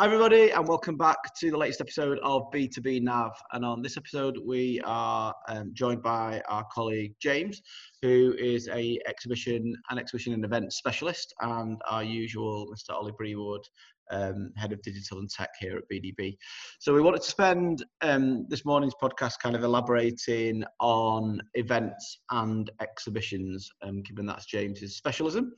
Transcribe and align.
Hi, 0.00 0.06
everybody, 0.06 0.50
and 0.50 0.66
welcome 0.66 0.96
back 0.96 1.18
to 1.38 1.52
the 1.52 1.56
latest 1.56 1.80
episode 1.80 2.18
of 2.24 2.50
B2B 2.52 3.00
Nav. 3.02 3.30
And 3.52 3.64
on 3.64 3.80
this 3.80 3.96
episode, 3.96 4.36
we 4.44 4.80
are 4.84 5.32
um, 5.48 5.70
joined 5.72 6.02
by 6.02 6.42
our 6.48 6.66
colleague 6.72 7.14
James, 7.22 7.62
who 8.02 8.34
is 8.36 8.68
a 8.70 8.98
exhibition 9.06 9.72
an 9.90 9.98
exhibition 9.98 10.32
and 10.32 10.44
event 10.44 10.72
specialist, 10.72 11.32
and 11.42 11.80
our 11.88 12.02
usual 12.02 12.66
Mr. 12.74 12.92
Ollie 12.92 13.12
Brewood, 13.12 13.62
um, 14.10 14.50
head 14.56 14.72
of 14.72 14.82
digital 14.82 15.20
and 15.20 15.30
tech 15.30 15.50
here 15.60 15.76
at 15.76 15.84
BDB. 15.88 16.38
So 16.80 16.92
we 16.92 17.00
wanted 17.00 17.22
to 17.22 17.30
spend 17.30 17.84
um, 18.00 18.46
this 18.48 18.64
morning's 18.64 18.94
podcast 19.00 19.38
kind 19.40 19.54
of 19.54 19.62
elaborating 19.62 20.64
on 20.80 21.40
events 21.54 22.18
and 22.32 22.68
exhibitions, 22.80 23.70
um, 23.82 24.02
given 24.02 24.26
that's 24.26 24.46
James's 24.46 24.96
specialism. 24.96 25.52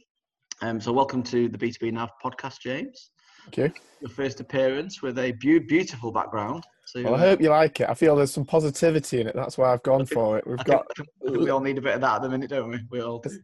Um, 0.61 0.79
so 0.79 0.93
welcome 0.93 1.23
to 1.23 1.49
the 1.49 1.57
B2B 1.57 1.95
Nav 1.95 2.11
podcast, 2.23 2.61
James. 2.61 3.13
Thank 3.47 3.75
you. 3.75 3.83
Your 4.01 4.11
first 4.11 4.41
appearance 4.41 5.03
with 5.03 5.19
a 5.19 5.33
be- 5.33 5.59
beautiful 5.59 6.13
background. 6.13 6.65
So, 6.85 7.03
well, 7.03 7.15
I 7.15 7.19
hope 7.19 7.41
you 7.41 7.51
like 7.51 7.81
it. 7.81 7.89
I 7.89 7.95
feel 7.95 8.15
there's 8.15 8.33
some 8.33 8.45
positivity 8.45 9.21
in 9.21 9.27
it. 9.27 9.35
That's 9.35 9.59
why 9.59 9.73
I've 9.73 9.83
gone 9.83 10.07
think, 10.07 10.13
for 10.13 10.39
it. 10.39 10.47
We've 10.47 10.61
I 10.61 10.65
got. 10.65 10.97
Think, 10.97 11.09
think 11.25 11.39
we 11.39 11.51
all 11.51 11.61
need 11.61 11.79
a 11.79 11.81
bit 11.81 11.95
of 11.95 12.01
that 12.03 12.17
at 12.17 12.23
the 12.23 12.29
minute, 12.29 12.51
don't 12.51 12.71
we? 12.71 12.79
We 12.91 13.01
all. 13.01 13.21
There's, 13.21 13.39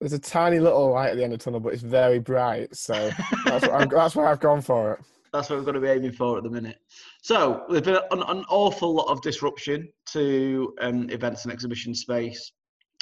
there's 0.00 0.12
a 0.12 0.18
tiny 0.18 0.60
little 0.60 0.92
light 0.92 1.10
at 1.10 1.16
the 1.16 1.24
end 1.24 1.32
of 1.32 1.38
the 1.38 1.44
tunnel, 1.44 1.60
but 1.60 1.72
it's 1.72 1.82
very 1.82 2.18
bright. 2.18 2.74
So 2.76 3.10
that's, 3.44 3.66
what 3.66 3.90
that's 3.90 4.14
why 4.14 4.30
I've 4.30 4.40
gone 4.40 4.60
for 4.60 4.94
it. 4.94 5.00
That's 5.32 5.50
what 5.50 5.58
we're 5.58 5.64
going 5.64 5.74
to 5.74 5.80
be 5.80 5.88
aiming 5.88 6.12
for 6.12 6.38
at 6.38 6.44
the 6.44 6.50
minute. 6.50 6.78
So 7.22 7.64
there's 7.68 7.82
been 7.82 7.98
an, 8.10 8.22
an 8.22 8.44
awful 8.48 8.94
lot 8.94 9.08
of 9.08 9.20
disruption 9.22 9.88
to 10.12 10.74
um, 10.80 11.10
events 11.10 11.44
and 11.44 11.52
exhibition 11.52 11.94
space, 11.94 12.52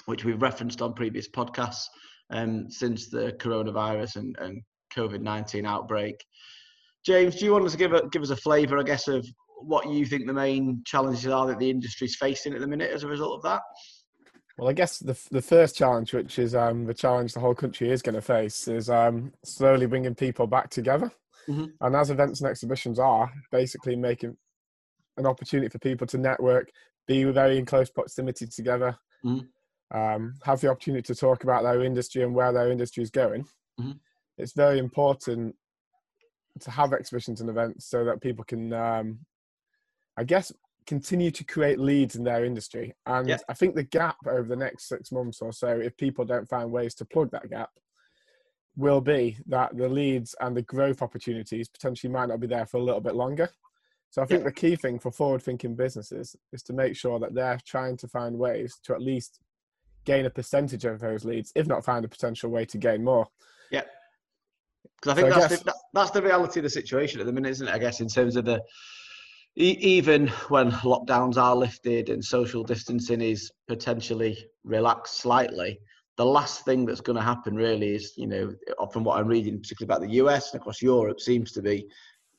which 0.06 0.24
we've 0.24 0.40
referenced 0.40 0.82
on 0.82 0.94
previous 0.94 1.28
podcasts 1.28 1.84
um, 2.30 2.70
since 2.70 3.08
the 3.08 3.32
coronavirus 3.38 4.16
and, 4.16 4.36
and 4.40 4.62
COVID 4.96 5.20
19 5.20 5.66
outbreak. 5.66 6.24
James, 7.04 7.36
do 7.36 7.44
you 7.44 7.52
want 7.52 7.64
us 7.64 7.72
to 7.72 7.78
give, 7.78 7.92
a, 7.92 8.08
give 8.08 8.22
us 8.22 8.30
a 8.30 8.36
flavour, 8.36 8.78
I 8.78 8.82
guess, 8.82 9.06
of 9.06 9.24
what 9.60 9.88
you 9.88 10.04
think 10.04 10.26
the 10.26 10.32
main 10.32 10.82
challenges 10.84 11.26
are 11.26 11.46
that 11.46 11.58
the 11.58 11.70
industry 11.70 12.06
is 12.06 12.16
facing 12.16 12.52
at 12.52 12.60
the 12.60 12.66
minute 12.66 12.90
as 12.90 13.04
a 13.04 13.08
result 13.08 13.36
of 13.36 13.42
that? 13.42 13.62
Well, 14.58 14.68
I 14.68 14.72
guess 14.72 14.98
the 14.98 15.18
the 15.30 15.42
first 15.42 15.76
challenge, 15.76 16.14
which 16.14 16.38
is 16.38 16.54
um, 16.54 16.86
the 16.86 16.94
challenge 16.94 17.34
the 17.34 17.40
whole 17.40 17.54
country 17.54 17.90
is 17.90 18.00
going 18.00 18.14
to 18.14 18.22
face, 18.22 18.68
is 18.68 18.88
um, 18.88 19.32
slowly 19.44 19.86
bringing 19.86 20.14
people 20.14 20.46
back 20.46 20.70
together. 20.70 21.12
Mm-hmm. 21.48 21.66
And 21.80 21.94
as 21.94 22.10
events 22.10 22.40
and 22.40 22.50
exhibitions 22.50 22.98
are, 22.98 23.30
basically 23.52 23.96
making 23.96 24.36
an 25.18 25.26
opportunity 25.26 25.68
for 25.68 25.78
people 25.78 26.06
to 26.08 26.18
network, 26.18 26.70
be 27.06 27.24
very 27.24 27.58
in 27.58 27.66
close 27.66 27.90
proximity 27.90 28.46
together, 28.46 28.96
mm-hmm. 29.24 29.96
um, 29.96 30.34
have 30.42 30.60
the 30.60 30.70
opportunity 30.70 31.02
to 31.02 31.14
talk 31.14 31.44
about 31.44 31.62
their 31.62 31.84
industry 31.84 32.22
and 32.22 32.34
where 32.34 32.52
their 32.52 32.70
industry 32.70 33.02
is 33.02 33.10
going. 33.10 33.42
Mm-hmm. 33.78 33.92
It's 34.38 34.52
very 34.52 34.78
important 34.78 35.56
to 36.60 36.70
have 36.70 36.92
exhibitions 36.92 37.40
and 37.40 37.50
events 37.50 37.86
so 37.86 38.04
that 38.04 38.20
people 38.20 38.44
can, 38.44 38.72
um, 38.72 39.18
I 40.16 40.24
guess, 40.24 40.52
continue 40.86 41.30
to 41.32 41.44
create 41.44 41.78
leads 41.78 42.16
in 42.16 42.24
their 42.24 42.44
industry. 42.44 42.94
And 43.06 43.28
yeah. 43.28 43.38
I 43.48 43.54
think 43.54 43.74
the 43.74 43.82
gap 43.82 44.16
over 44.26 44.48
the 44.48 44.56
next 44.56 44.88
six 44.88 45.10
months 45.10 45.42
or 45.42 45.52
so, 45.52 45.68
if 45.68 45.96
people 45.96 46.24
don't 46.24 46.48
find 46.48 46.70
ways 46.70 46.94
to 46.96 47.04
plug 47.04 47.30
that 47.32 47.50
gap, 47.50 47.70
will 48.76 49.00
be 49.00 49.38
that 49.46 49.76
the 49.76 49.88
leads 49.88 50.34
and 50.40 50.56
the 50.56 50.62
growth 50.62 51.02
opportunities 51.02 51.68
potentially 51.68 52.12
might 52.12 52.28
not 52.28 52.40
be 52.40 52.46
there 52.46 52.66
for 52.66 52.76
a 52.76 52.82
little 52.82 53.00
bit 53.00 53.14
longer. 53.14 53.48
So 54.10 54.22
I 54.22 54.26
think 54.26 54.40
yeah. 54.40 54.48
the 54.48 54.52
key 54.52 54.76
thing 54.76 54.98
for 54.98 55.10
forward-thinking 55.10 55.74
businesses 55.74 56.36
is 56.52 56.62
to 56.62 56.72
make 56.72 56.94
sure 56.94 57.18
that 57.18 57.34
they're 57.34 57.58
trying 57.66 57.96
to 57.98 58.08
find 58.08 58.38
ways 58.38 58.78
to 58.84 58.94
at 58.94 59.02
least 59.02 59.40
gain 60.04 60.26
a 60.26 60.30
percentage 60.30 60.84
of 60.84 61.00
those 61.00 61.24
leads, 61.24 61.52
if 61.54 61.66
not 61.66 61.84
find 61.84 62.04
a 62.04 62.08
potential 62.08 62.48
way 62.48 62.64
to 62.66 62.78
gain 62.78 63.02
more. 63.02 63.26
Yeah. 63.70 63.82
Because 64.96 65.12
I 65.18 65.20
think 65.20 65.32
so 65.32 65.40
that's, 65.40 65.52
I 65.52 65.56
guess, 65.56 65.62
the, 65.62 65.74
that's 65.92 66.10
the 66.10 66.22
reality 66.22 66.60
of 66.60 66.64
the 66.64 66.70
situation 66.70 67.20
at 67.20 67.26
the 67.26 67.32
minute, 67.32 67.50
isn't 67.50 67.68
it? 67.68 67.74
I 67.74 67.78
guess 67.78 68.00
in 68.00 68.08
terms 68.08 68.36
of 68.36 68.44
the 68.44 68.62
even 69.56 70.28
when 70.48 70.70
lockdowns 70.70 71.38
are 71.38 71.56
lifted 71.56 72.10
and 72.10 72.22
social 72.22 72.62
distancing 72.62 73.22
is 73.22 73.50
potentially 73.68 74.36
relaxed 74.64 75.16
slightly, 75.16 75.80
the 76.16 76.24
last 76.24 76.64
thing 76.64 76.84
that's 76.84 77.00
going 77.00 77.16
to 77.16 77.22
happen 77.22 77.56
really 77.56 77.94
is, 77.94 78.12
you 78.16 78.26
know, 78.26 78.54
from 78.92 79.04
what 79.04 79.18
I'm 79.18 79.26
reading, 79.26 79.58
particularly 79.58 79.96
about 79.96 80.06
the 80.06 80.16
US 80.16 80.52
and 80.52 80.60
across 80.60 80.82
Europe, 80.82 81.20
seems 81.20 81.52
to 81.52 81.62
be 81.62 81.86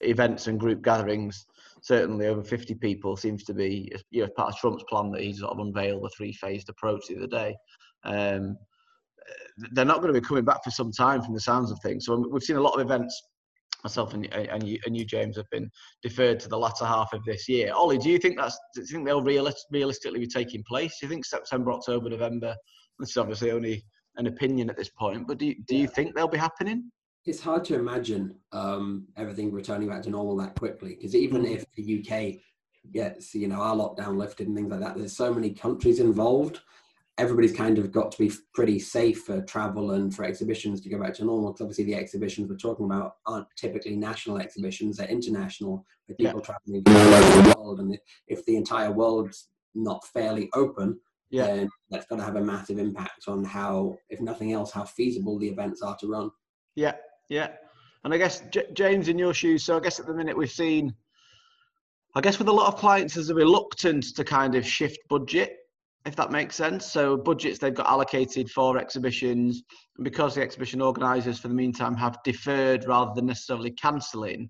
events 0.02 0.46
and 0.48 0.60
group 0.60 0.84
gatherings. 0.84 1.48
Certainly, 1.82 2.28
over 2.28 2.44
50 2.44 2.76
people 2.76 3.16
seems 3.16 3.44
to 3.46 3.54
be, 3.54 3.92
you 4.12 4.24
know, 4.24 4.30
part 4.36 4.54
of 4.54 4.60
Trump's 4.60 4.84
plan 4.88 5.12
that 5.12 5.22
he's 5.22 5.40
sort 5.40 5.52
of 5.52 5.60
unveiled 5.60 6.04
the 6.04 6.10
three-phased 6.10 6.70
approach 6.70 7.08
the 7.08 7.18
other 7.18 7.28
day. 7.28 7.56
Um, 8.04 8.58
they're 9.74 9.86
not 9.86 10.02
going 10.02 10.14
to 10.14 10.20
be 10.20 10.26
coming 10.26 10.46
back 10.46 10.64
for 10.64 10.72
some 10.72 10.92
time 10.92 11.22
from 11.22 11.34
the 11.34 11.40
sounds 11.40 11.72
of 11.72 11.80
things. 11.82 12.06
So 12.06 12.28
we've 12.30 12.44
seen 12.44 12.58
a 12.58 12.62
lot 12.62 12.76
of 12.76 12.82
events. 12.82 13.22
Myself 13.84 14.16
and, 14.16 14.26
and, 14.34 14.68
you, 14.68 14.80
and 14.88 14.98
you, 14.98 15.06
James, 15.06 15.38
have 15.38 15.50
been 15.52 15.70
deferred 16.02 16.40
to 16.40 16.50
the 16.50 16.58
latter 16.58 16.84
half 16.84 17.14
of 17.14 17.24
this 17.26 17.48
year. 17.48 17.72
Ollie, 17.74 18.00
do 18.00 18.10
you 18.10 18.18
think 18.18 18.36
that's? 18.36 18.58
Do 18.74 18.82
you 18.82 18.88
think 18.88 19.06
they'll 19.06 19.22
realist, 19.22 19.68
realistically 19.72 20.20
be 20.20 20.28
taking 20.28 20.64
place? 20.68 20.98
Do 21.00 21.06
you 21.06 21.12
think 21.12 21.26
September, 21.26 21.72
October, 21.72 22.10
November? 22.10 22.56
This 22.98 23.12
is 23.12 23.18
obviously 23.18 23.52
only 23.52 23.86
an 24.18 24.28
opinion 24.28 24.70
at 24.70 24.78
this 24.78 24.90
point, 24.90 25.28
but 25.28 25.38
do 25.38 25.46
you, 25.46 25.56
do 25.68 25.76
you 25.76 25.88
think 25.88 26.16
they'll 26.16 26.28
be 26.28 26.40
happening? 26.40 26.92
It's 27.26 27.42
hard 27.42 27.66
to 27.66 27.76
imagine 27.76 28.36
um, 28.52 29.08
everything 29.16 29.52
returning 29.52 29.90
back 29.90 30.02
to 30.04 30.10
normal 30.10 30.38
that 30.38 30.56
quickly 30.56 30.96
because 30.96 31.16
even 31.16 31.44
mm. 31.44 31.56
if 31.56 31.66
the 31.76 32.00
UK 32.00 32.42
gets 32.92 33.36
you 33.36 33.48
know 33.48 33.60
our 33.60 33.76
lockdown 33.76 34.18
lifted 34.18 34.48
and 34.48 34.56
things 34.56 34.72
like 34.72 34.80
that, 34.80 34.98
there's 34.98 35.16
so 35.16 35.34
many 35.34 35.52
countries 35.52 36.00
involved 36.00 36.62
everybody's 37.18 37.56
kind 37.56 37.78
of 37.78 37.92
got 37.92 38.12
to 38.12 38.18
be 38.18 38.32
pretty 38.54 38.80
safe 38.80 39.24
for 39.24 39.42
travel 39.42 39.92
and 39.92 40.14
for 40.14 40.24
exhibitions 40.24 40.82
to 40.82 40.90
go 40.90 41.00
back 41.00 41.14
to 41.16 41.26
normal. 41.26 41.52
Because 41.52 41.62
obviously, 41.62 41.86
the 41.86 41.96
exhibitions 41.96 42.50
we're 42.50 42.58
talking 42.58 42.86
about 42.86 43.16
aren't 43.26 43.48
typically 43.56 43.96
national 43.96 44.38
exhibitions; 44.38 44.98
they're 44.98 45.08
international, 45.08 45.86
with 46.08 46.18
people 46.18 46.42
yeah. 46.42 46.56
traveling 46.76 46.84
all 46.88 47.14
over 47.14 47.42
the 47.42 47.56
world. 47.58 47.80
And 47.80 47.98
if 48.28 48.46
the 48.46 48.56
entire 48.56 48.92
world's 48.92 49.50
not 49.76 50.06
fairly 50.08 50.50
open, 50.54 51.00
yeah. 51.30 51.48
then 51.48 51.70
that's 51.90 52.06
going 52.06 52.20
to 52.20 52.26
have 52.26 52.36
a 52.36 52.42
massive 52.42 52.80
impact 52.80 53.28
on 53.28 53.44
how, 53.44 53.98
if 54.10 54.22
nothing 54.22 54.54
else, 54.54 54.72
how 54.72 54.84
feasible 54.84 55.38
the 55.40 55.48
events 55.48 55.82
are 55.82 55.98
to 55.98 56.08
run. 56.08 56.32
Yeah, 56.76 56.94
yeah. 57.30 57.50
And 58.04 58.14
I 58.14 58.18
guess 58.18 58.42
J- 58.52 58.68
James, 58.74 59.08
in 59.08 59.18
your 59.18 59.34
shoes, 59.34 59.64
so 59.64 59.78
I 59.78 59.80
guess 59.80 60.00
at 60.00 60.06
the 60.06 60.14
minute 60.14 60.38
we've 60.38 60.52
seen. 60.52 60.94
I 62.16 62.22
guess 62.22 62.40
with 62.40 62.48
a 62.48 62.54
lot 62.54 62.74
of 62.74 62.80
clients, 62.80 63.14
there's 63.14 63.30
a 63.30 63.36
reluctance 63.36 64.12
to 64.14 64.24
kind 64.24 64.56
of 64.56 64.66
shift 64.66 64.98
budget 65.08 65.58
if 66.08 66.16
that 66.16 66.32
makes 66.32 66.56
sense. 66.56 66.86
So 66.86 67.18
budgets 67.18 67.60
they've 67.60 67.74
got 67.74 67.88
allocated 67.88 68.50
for 68.50 68.78
exhibitions, 68.78 69.62
and 69.98 70.06
because 70.06 70.36
the 70.36 70.42
exhibition 70.42 70.82
organisers, 70.82 71.40
for 71.40 71.50
the 71.50 71.54
meantime, 71.54 71.96
have 71.96 72.18
deferred 72.24 72.86
rather 72.88 73.12
than 73.14 73.26
necessarily 73.26 73.72
cancelling, 73.72 74.50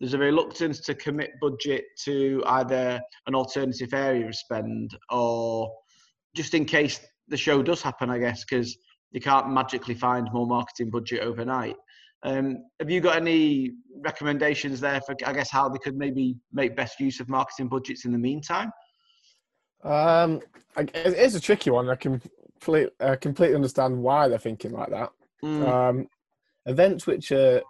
there's 0.00 0.14
a 0.14 0.18
reluctance 0.18 0.80
to 0.80 0.94
commit 0.94 1.30
budget 1.40 1.84
to 2.04 2.42
either 2.46 3.00
an 3.26 3.34
alternative 3.34 3.92
area 3.92 4.26
of 4.26 4.34
spend 4.34 4.96
or 5.10 5.72
just 6.34 6.54
in 6.54 6.64
case 6.64 7.00
the 7.28 7.36
show 7.36 7.62
does 7.62 7.80
happen, 7.80 8.10
I 8.10 8.18
guess, 8.18 8.44
because 8.44 8.76
you 9.12 9.20
can't 9.20 9.50
magically 9.50 9.94
find 9.94 10.28
more 10.32 10.46
marketing 10.46 10.90
budget 10.90 11.20
overnight. 11.20 11.76
Um, 12.24 12.64
have 12.80 12.90
you 12.90 13.00
got 13.00 13.16
any 13.16 13.72
recommendations 14.02 14.80
there 14.80 15.00
for, 15.02 15.14
I 15.24 15.32
guess, 15.32 15.50
how 15.50 15.68
they 15.68 15.78
could 15.78 15.96
maybe 15.96 16.36
make 16.52 16.74
best 16.74 16.98
use 16.98 17.20
of 17.20 17.28
marketing 17.28 17.68
budgets 17.68 18.06
in 18.06 18.12
the 18.12 18.18
meantime? 18.18 18.70
Um, 19.84 20.40
it 20.76 20.94
is 20.94 21.34
a 21.34 21.40
tricky 21.40 21.70
one. 21.70 21.88
I 21.88 21.94
can 21.94 22.20
completely, 22.60 22.90
I 23.00 23.16
completely 23.16 23.54
understand 23.54 24.02
why 24.02 24.28
they're 24.28 24.38
thinking 24.38 24.72
like 24.72 24.90
that. 24.90 25.10
Mm. 25.44 25.68
Um, 25.68 26.08
events 26.66 27.06
which 27.06 27.30
are 27.32 27.62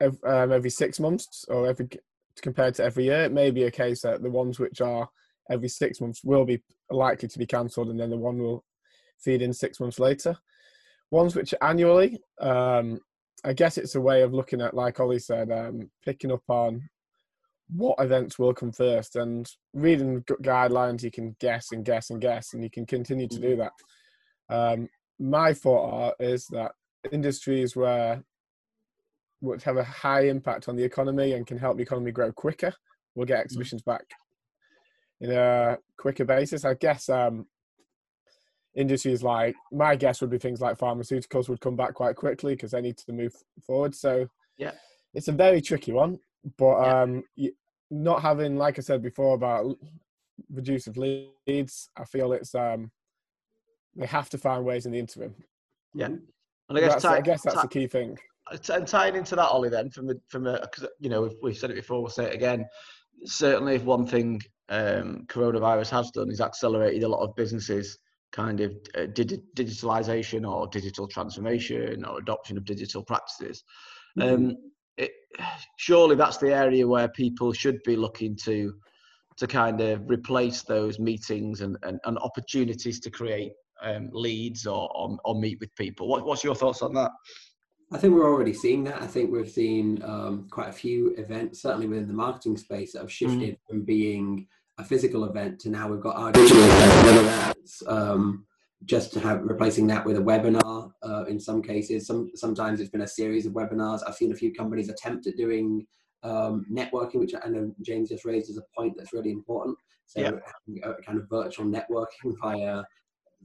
every, 0.00 0.18
um, 0.24 0.52
every 0.52 0.70
six 0.70 0.98
months 0.98 1.44
or 1.48 1.68
every 1.68 1.88
compared 2.42 2.74
to 2.74 2.84
every 2.84 3.04
year, 3.04 3.24
it 3.24 3.32
may 3.32 3.50
be 3.50 3.64
a 3.64 3.70
case 3.70 4.02
that 4.02 4.22
the 4.22 4.30
ones 4.30 4.58
which 4.58 4.80
are 4.80 5.08
every 5.50 5.68
six 5.68 6.00
months 6.00 6.24
will 6.24 6.44
be 6.44 6.62
likely 6.90 7.28
to 7.28 7.38
be 7.38 7.46
cancelled, 7.46 7.88
and 7.88 8.00
then 8.00 8.10
the 8.10 8.16
one 8.16 8.38
will 8.38 8.64
feed 9.20 9.42
in 9.42 9.52
six 9.52 9.78
months 9.78 9.98
later. 9.98 10.36
Ones 11.10 11.36
which 11.36 11.54
are 11.54 11.68
annually, 11.68 12.18
um, 12.40 12.98
I 13.44 13.52
guess 13.52 13.78
it's 13.78 13.94
a 13.94 14.00
way 14.00 14.22
of 14.22 14.32
looking 14.32 14.60
at, 14.60 14.74
like 14.74 14.98
Ollie 14.98 15.18
said, 15.18 15.52
um, 15.52 15.90
picking 16.04 16.32
up 16.32 16.42
on 16.48 16.88
what 17.68 17.96
events 17.98 18.38
will 18.38 18.52
come 18.52 18.72
first 18.72 19.16
and 19.16 19.50
reading 19.72 20.22
guidelines 20.42 21.02
you 21.02 21.10
can 21.10 21.34
guess 21.40 21.72
and 21.72 21.84
guess 21.84 22.10
and 22.10 22.20
guess 22.20 22.52
and 22.52 22.62
you 22.62 22.70
can 22.70 22.84
continue 22.84 23.26
to 23.26 23.38
do 23.38 23.56
mm. 23.56 23.58
that. 23.58 24.54
Um, 24.54 24.88
my 25.18 25.54
thought 25.54 26.14
is 26.20 26.46
that 26.48 26.72
industries 27.12 27.74
where 27.74 28.22
which 29.40 29.64
have 29.64 29.76
a 29.76 29.84
high 29.84 30.22
impact 30.22 30.68
on 30.68 30.76
the 30.76 30.84
economy 30.84 31.32
and 31.32 31.46
can 31.46 31.58
help 31.58 31.76
the 31.76 31.82
economy 31.82 32.10
grow 32.10 32.32
quicker 32.32 32.72
will 33.14 33.24
get 33.24 33.38
mm. 33.38 33.44
exhibitions 33.44 33.82
back 33.82 34.04
in 35.20 35.30
a 35.30 35.78
quicker 35.98 36.24
basis. 36.24 36.64
I 36.64 36.74
guess 36.74 37.08
um, 37.08 37.46
industries 38.74 39.22
like 39.22 39.54
my 39.72 39.96
guess 39.96 40.20
would 40.20 40.30
be 40.30 40.38
things 40.38 40.60
like 40.60 40.78
pharmaceuticals 40.78 41.48
would 41.48 41.60
come 41.60 41.76
back 41.76 41.94
quite 41.94 42.16
quickly 42.16 42.54
because 42.54 42.72
they 42.72 42.80
need 42.80 42.98
to 42.98 43.12
move 43.12 43.34
forward. 43.66 43.94
So 43.94 44.26
yeah. 44.58 44.72
it's 45.14 45.28
a 45.28 45.32
very 45.32 45.60
tricky 45.60 45.92
one 45.92 46.18
but 46.56 46.88
um, 46.88 47.24
not 47.90 48.22
having, 48.22 48.56
like 48.56 48.78
I 48.78 48.82
said 48.82 49.02
before, 49.02 49.34
about 49.34 49.76
reducing 50.50 51.28
leads, 51.46 51.90
I 51.96 52.04
feel 52.04 52.32
it's 52.32 52.54
um, 52.54 52.90
they 53.96 54.06
have 54.06 54.28
to 54.30 54.38
find 54.38 54.64
ways 54.64 54.86
in 54.86 54.92
the 54.92 54.98
interim. 54.98 55.34
Yeah, 55.94 56.06
and 56.06 56.78
I 56.78 56.80
guess, 56.80 57.04
I 57.04 57.20
guess 57.20 57.42
that's 57.42 57.62
the 57.62 57.68
key 57.68 57.86
thing. 57.86 58.18
and 58.72 58.86
tying 58.86 59.16
into 59.16 59.36
that, 59.36 59.48
Ollie, 59.48 59.68
then 59.68 59.90
from 59.90 60.06
the 60.06 60.20
from 60.28 60.46
a, 60.46 60.66
cause, 60.68 60.88
you 61.00 61.08
know 61.08 61.22
we've, 61.22 61.36
we've 61.42 61.56
said 61.56 61.70
it 61.70 61.76
before, 61.76 62.00
we'll 62.00 62.10
say 62.10 62.24
it 62.24 62.34
again. 62.34 62.66
Certainly, 63.24 63.76
if 63.76 63.84
one 63.84 64.06
thing 64.06 64.40
um, 64.68 65.24
coronavirus 65.28 65.90
has 65.90 66.10
done 66.10 66.30
is 66.30 66.40
accelerated 66.40 67.02
a 67.04 67.08
lot 67.08 67.22
of 67.22 67.36
businesses 67.36 67.98
kind 68.32 68.60
of 68.60 68.72
uh, 68.96 69.02
digitalization 69.02 70.48
or 70.50 70.66
digital 70.66 71.06
transformation 71.06 72.04
or 72.04 72.18
adoption 72.18 72.56
of 72.56 72.64
digital 72.64 73.02
practices. 73.04 73.62
Mm-hmm. 74.18 74.34
Um, 74.34 74.56
it, 74.96 75.12
surely 75.76 76.16
that's 76.16 76.38
the 76.38 76.54
area 76.54 76.86
where 76.86 77.08
people 77.08 77.52
should 77.52 77.82
be 77.82 77.96
looking 77.96 78.36
to 78.44 78.74
to 79.36 79.46
kind 79.48 79.80
of 79.80 80.08
replace 80.08 80.62
those 80.62 81.00
meetings 81.00 81.60
and, 81.60 81.76
and, 81.82 81.98
and 82.04 82.18
opportunities 82.18 83.00
to 83.00 83.10
create 83.10 83.52
um, 83.82 84.08
leads 84.12 84.64
or, 84.64 84.88
or, 84.96 85.18
or 85.24 85.34
meet 85.34 85.58
with 85.58 85.74
people. 85.74 86.06
What, 86.06 86.24
what's 86.24 86.44
your 86.44 86.54
thoughts 86.54 86.82
on 86.82 86.94
that? 86.94 87.10
I 87.92 87.98
think 87.98 88.14
we're 88.14 88.32
already 88.32 88.52
seeing 88.52 88.84
that. 88.84 89.02
I 89.02 89.06
think 89.06 89.32
we've 89.32 89.50
seen 89.50 90.02
um, 90.04 90.46
quite 90.50 90.68
a 90.68 90.72
few 90.72 91.14
events, 91.16 91.62
certainly 91.62 91.86
within 91.86 92.06
the 92.06 92.14
marketing 92.14 92.56
space, 92.56 92.92
that 92.92 93.00
have 93.00 93.12
shifted 93.12 93.54
mm. 93.54 93.58
from 93.68 93.82
being 93.82 94.46
a 94.78 94.84
physical 94.84 95.24
event 95.24 95.60
to 95.60 95.70
now 95.70 95.88
we've 95.88 96.00
got 96.00 96.16
our 96.16 96.32
digital 96.32 96.62
event, 96.62 97.06
whether 97.06 97.22
that's 97.24 97.82
um, 97.86 98.46
just 98.84 99.12
to 99.12 99.20
have 99.20 99.40
replacing 99.42 99.86
that 99.86 100.04
with 100.04 100.16
a 100.16 100.20
webinar 100.20 100.90
uh, 101.02 101.24
in 101.24 101.38
some 101.40 101.62
cases. 101.62 102.06
Some 102.06 102.30
sometimes 102.34 102.80
it's 102.80 102.90
been 102.90 103.02
a 103.02 103.06
series 103.06 103.46
of 103.46 103.52
webinars. 103.52 104.00
I've 104.06 104.14
seen 104.14 104.32
a 104.32 104.36
few 104.36 104.52
companies 104.52 104.88
attempt 104.88 105.26
at 105.26 105.36
doing 105.36 105.86
um, 106.22 106.66
networking, 106.70 107.20
which 107.20 107.34
I 107.34 107.48
know 107.48 107.72
James 107.82 108.08
just 108.08 108.24
raised 108.24 108.50
as 108.50 108.58
a 108.58 108.64
point 108.76 108.94
that's 108.96 109.12
really 109.12 109.30
important. 109.30 109.76
So 110.06 110.20
yeah. 110.20 110.92
kind 111.04 111.18
of 111.18 111.28
virtual 111.28 111.66
networking 111.66 112.34
via 112.42 112.82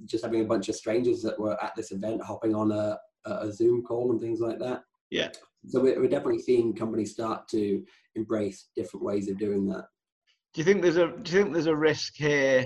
just 0.05 0.23
having 0.23 0.41
a 0.41 0.45
bunch 0.45 0.69
of 0.69 0.75
strangers 0.75 1.21
that 1.23 1.39
were 1.39 1.61
at 1.63 1.75
this 1.75 1.91
event 1.91 2.21
hopping 2.23 2.55
on 2.55 2.71
a, 2.71 2.97
a 3.25 3.51
Zoom 3.51 3.83
call 3.83 4.11
and 4.11 4.19
things 4.19 4.39
like 4.39 4.59
that. 4.59 4.81
Yeah. 5.09 5.29
So 5.67 5.81
we're, 5.81 5.99
we're 5.99 6.09
definitely 6.09 6.41
seeing 6.41 6.73
companies 6.73 7.11
start 7.11 7.47
to 7.49 7.83
embrace 8.15 8.69
different 8.75 9.05
ways 9.05 9.29
of 9.29 9.37
doing 9.37 9.67
that. 9.67 9.85
Do 10.53 10.61
you 10.61 10.65
think 10.65 10.81
there's 10.81 10.97
a 10.97 11.07
Do 11.07 11.35
you 11.35 11.43
think 11.43 11.53
there's 11.53 11.67
a 11.67 11.75
risk 11.75 12.13
here? 12.15 12.65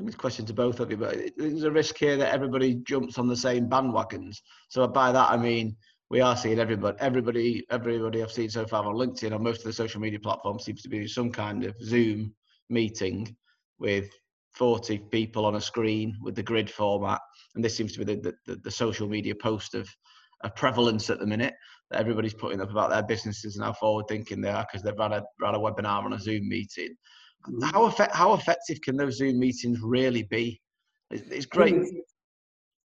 I 0.00 0.02
mean, 0.02 0.12
question 0.14 0.46
to 0.46 0.54
both 0.54 0.80
of 0.80 0.90
you, 0.90 0.96
but 0.96 1.16
there's 1.36 1.64
a 1.64 1.70
risk 1.70 1.98
here 1.98 2.16
that 2.16 2.32
everybody 2.32 2.76
jumps 2.86 3.18
on 3.18 3.28
the 3.28 3.36
same 3.36 3.68
bandwagons. 3.68 4.38
So 4.68 4.86
by 4.88 5.12
that 5.12 5.30
I 5.30 5.36
mean 5.36 5.76
we 6.08 6.22
are 6.22 6.36
seeing 6.36 6.58
everybody, 6.58 6.96
everybody, 7.00 7.66
everybody 7.70 8.22
I've 8.22 8.32
seen 8.32 8.48
so 8.48 8.66
far 8.66 8.84
on 8.84 8.94
LinkedIn 8.94 9.32
or 9.32 9.38
most 9.38 9.58
of 9.58 9.64
the 9.64 9.72
social 9.74 10.00
media 10.00 10.18
platforms 10.18 10.64
seems 10.64 10.82
to 10.82 10.88
be 10.88 11.06
some 11.06 11.30
kind 11.30 11.64
of 11.64 11.76
Zoom 11.82 12.34
meeting 12.70 13.36
with 13.78 14.08
40 14.54 14.98
people 15.10 15.44
on 15.44 15.56
a 15.56 15.60
screen 15.60 16.16
with 16.22 16.34
the 16.34 16.42
grid 16.42 16.70
format. 16.70 17.20
And 17.54 17.62
this 17.62 17.76
seems 17.76 17.92
to 17.92 18.04
be 18.04 18.16
the, 18.16 18.34
the, 18.46 18.56
the 18.56 18.70
social 18.70 19.06
media 19.06 19.34
post 19.34 19.74
of, 19.74 19.88
a 20.42 20.50
prevalence 20.50 21.10
at 21.10 21.18
the 21.18 21.26
minute 21.26 21.54
that 21.90 22.00
everybody's 22.00 22.34
putting 22.34 22.60
up 22.60 22.70
about 22.70 22.90
their 22.90 23.02
businesses 23.02 23.56
and 23.56 23.64
how 23.64 23.72
forward 23.72 24.06
thinking 24.08 24.40
they 24.40 24.48
are 24.48 24.66
because 24.70 24.82
they've 24.82 24.98
run 24.98 25.12
a, 25.12 25.22
run 25.40 25.54
a 25.54 25.58
webinar 25.58 26.04
on 26.04 26.12
a 26.12 26.18
Zoom 26.18 26.48
meeting. 26.48 26.94
How, 27.72 27.84
effect, 27.84 28.14
how 28.14 28.34
effective 28.34 28.80
can 28.82 28.96
those 28.96 29.16
Zoom 29.16 29.38
meetings 29.38 29.80
really 29.80 30.24
be? 30.24 30.60
It's, 31.10 31.28
it's 31.30 31.46
great. 31.46 31.74
I 31.74 31.78
think 31.78 32.04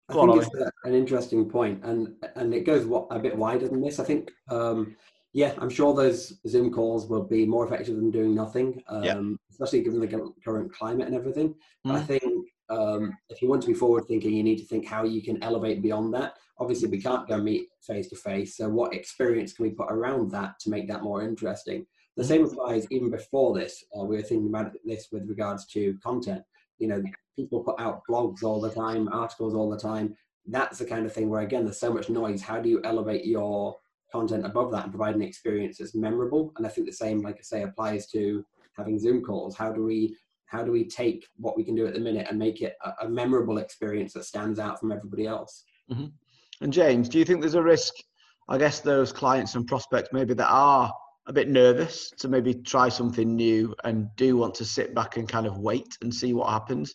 on, 0.10 0.38
it's 0.38 0.50
a, 0.56 0.72
an 0.88 0.94
interesting 0.94 1.50
point, 1.50 1.84
and 1.84 2.13
and 2.36 2.54
it 2.54 2.66
goes 2.66 2.88
a 3.10 3.19
bit 3.19 3.36
wider 3.36 3.68
than 3.68 3.81
this. 3.81 4.00
I 4.00 4.04
think, 4.04 4.31
um, 4.50 4.96
yeah, 5.34 5.54
I'm 5.57 5.69
sure 5.69 5.94
those 5.94 6.34
Zoom 6.48 6.72
calls 6.72 7.07
will 7.07 7.24
be 7.24 7.46
more 7.46 7.66
effective 7.66 7.96
than 7.96 8.12
doing 8.12 8.36
nothing, 8.36 8.84
um, 8.88 9.04
yeah. 9.04 9.19
especially 9.52 9.81
given 9.84 10.00
the 10.00 10.31
current 10.44 10.74
climate 10.74 11.08
and 11.08 11.16
everything. 11.16 11.56
Mm. 11.86 11.92
I 11.92 12.01
think 12.01 12.24
um, 12.69 13.13
if 13.30 13.42
you 13.42 13.50
want 13.50 13.62
to 13.63 13.68
be 13.68 13.74
forward 13.74 14.06
thinking, 14.08 14.34
you 14.34 14.44
need 14.44 14.60
to 14.60 14.66
think 14.66 14.88
how 14.88 15.04
you 15.04 15.22
can 15.24 15.42
elevate 15.44 15.81
beyond 15.81 16.13
that. 16.13 16.36
Obviously, 16.60 16.88
we 16.88 17.01
can't 17.01 17.28
go 17.28 17.38
meet 17.38 17.68
face 17.81 18.08
to 18.10 18.16
face, 18.16 18.58
so 18.58 18.69
what 18.69 18.94
experience 18.94 19.54
can 19.54 19.63
we 19.63 19.72
put 19.72 19.92
around 19.92 20.31
that 20.31 20.60
to 20.62 20.69
make 20.69 20.88
that 20.88 21.04
more 21.04 21.24
interesting? 21.24 21.86
The 22.18 22.24
same 22.24 22.46
applies 22.46 22.88
even 22.92 23.10
before 23.10 23.58
this. 23.58 23.84
Uh, 23.98 24.06
we 24.06 24.16
were 24.16 24.22
thinking 24.22 24.50
about 24.50 24.72
this 24.86 25.08
with 25.12 25.28
regards 25.28 25.66
to 25.68 25.98
content. 26.04 26.44
You 26.80 26.88
know, 26.88 27.04
people 27.36 27.64
put 27.64 27.80
out 27.80 28.04
blogs 28.10 28.44
all 28.44 28.62
the 28.62 28.72
time, 28.72 29.10
articles 29.12 29.54
all 29.54 29.70
the 29.70 29.80
time. 29.80 30.16
That's 30.48 30.80
the 30.80 30.86
kind 30.86 31.06
of 31.06 31.14
thing 31.14 31.30
where, 31.30 31.42
again, 31.42 31.66
there's 31.66 31.80
so 31.80 31.94
much 31.94 32.10
noise. 32.10 32.42
How 32.42 32.60
do 32.62 32.70
you 32.70 32.82
elevate 32.84 33.26
your 33.26 33.78
content 34.12 34.46
above 34.46 34.72
that 34.72 34.84
and 34.84 34.94
provide 34.94 35.16
an 35.16 35.22
experience 35.22 35.78
that's 35.78 35.96
memorable? 35.96 36.54
And 36.58 36.66
I 36.66 36.70
think 36.70 36.88
the 36.88 36.94
same, 36.94 37.22
like 37.22 37.38
I 37.38 37.42
say, 37.42 37.64
applies 37.64 38.08
to 38.12 38.46
having 38.78 39.00
Zoom 39.00 39.24
calls. 39.24 39.56
How 39.56 39.72
do 39.72 39.84
we 39.84 40.16
how 40.48 40.64
do 40.64 40.72
we 40.72 40.88
take 40.88 41.28
what 41.38 41.58
we 41.58 41.64
can 41.64 41.76
do 41.76 41.88
at 41.88 41.94
the 41.94 42.00
minute 42.00 42.28
and 42.30 42.38
make 42.38 42.62
it 42.62 42.76
a, 42.86 43.06
a 43.06 43.10
memorable 43.10 43.58
experience 43.58 44.14
that 44.14 44.26
stands 44.26 44.60
out 44.60 44.80
from 44.80 44.92
everybody 44.92 45.26
else? 45.26 45.64
Mm-hmm. 45.92 46.06
And 46.62 46.72
James, 46.72 47.10
do 47.10 47.18
you 47.20 47.26
think 47.26 47.42
there's 47.42 47.56
a 47.56 47.64
risk? 47.64 47.96
I 48.48 48.58
guess 48.60 48.80
those 48.80 49.12
clients 49.12 49.56
and 49.56 49.66
prospects 49.66 50.10
maybe 50.14 50.36
that 50.36 50.48
are 50.48 50.94
a 51.27 51.33
bit 51.33 51.50
nervous 51.50 52.12
to 52.12 52.27
maybe 52.27 52.54
try 52.54 52.88
something 52.88 53.36
new 53.36 53.74
and 53.83 54.07
do 54.16 54.38
want 54.38 54.54
to 54.56 54.66
sit 54.66 54.94
back 54.94 55.18
and 55.18 55.27
kind 55.27 55.48
of 55.48 55.57
wait 55.57 55.98
and 56.01 56.13
see 56.13 56.33
what 56.33 56.50
happens 56.50 56.94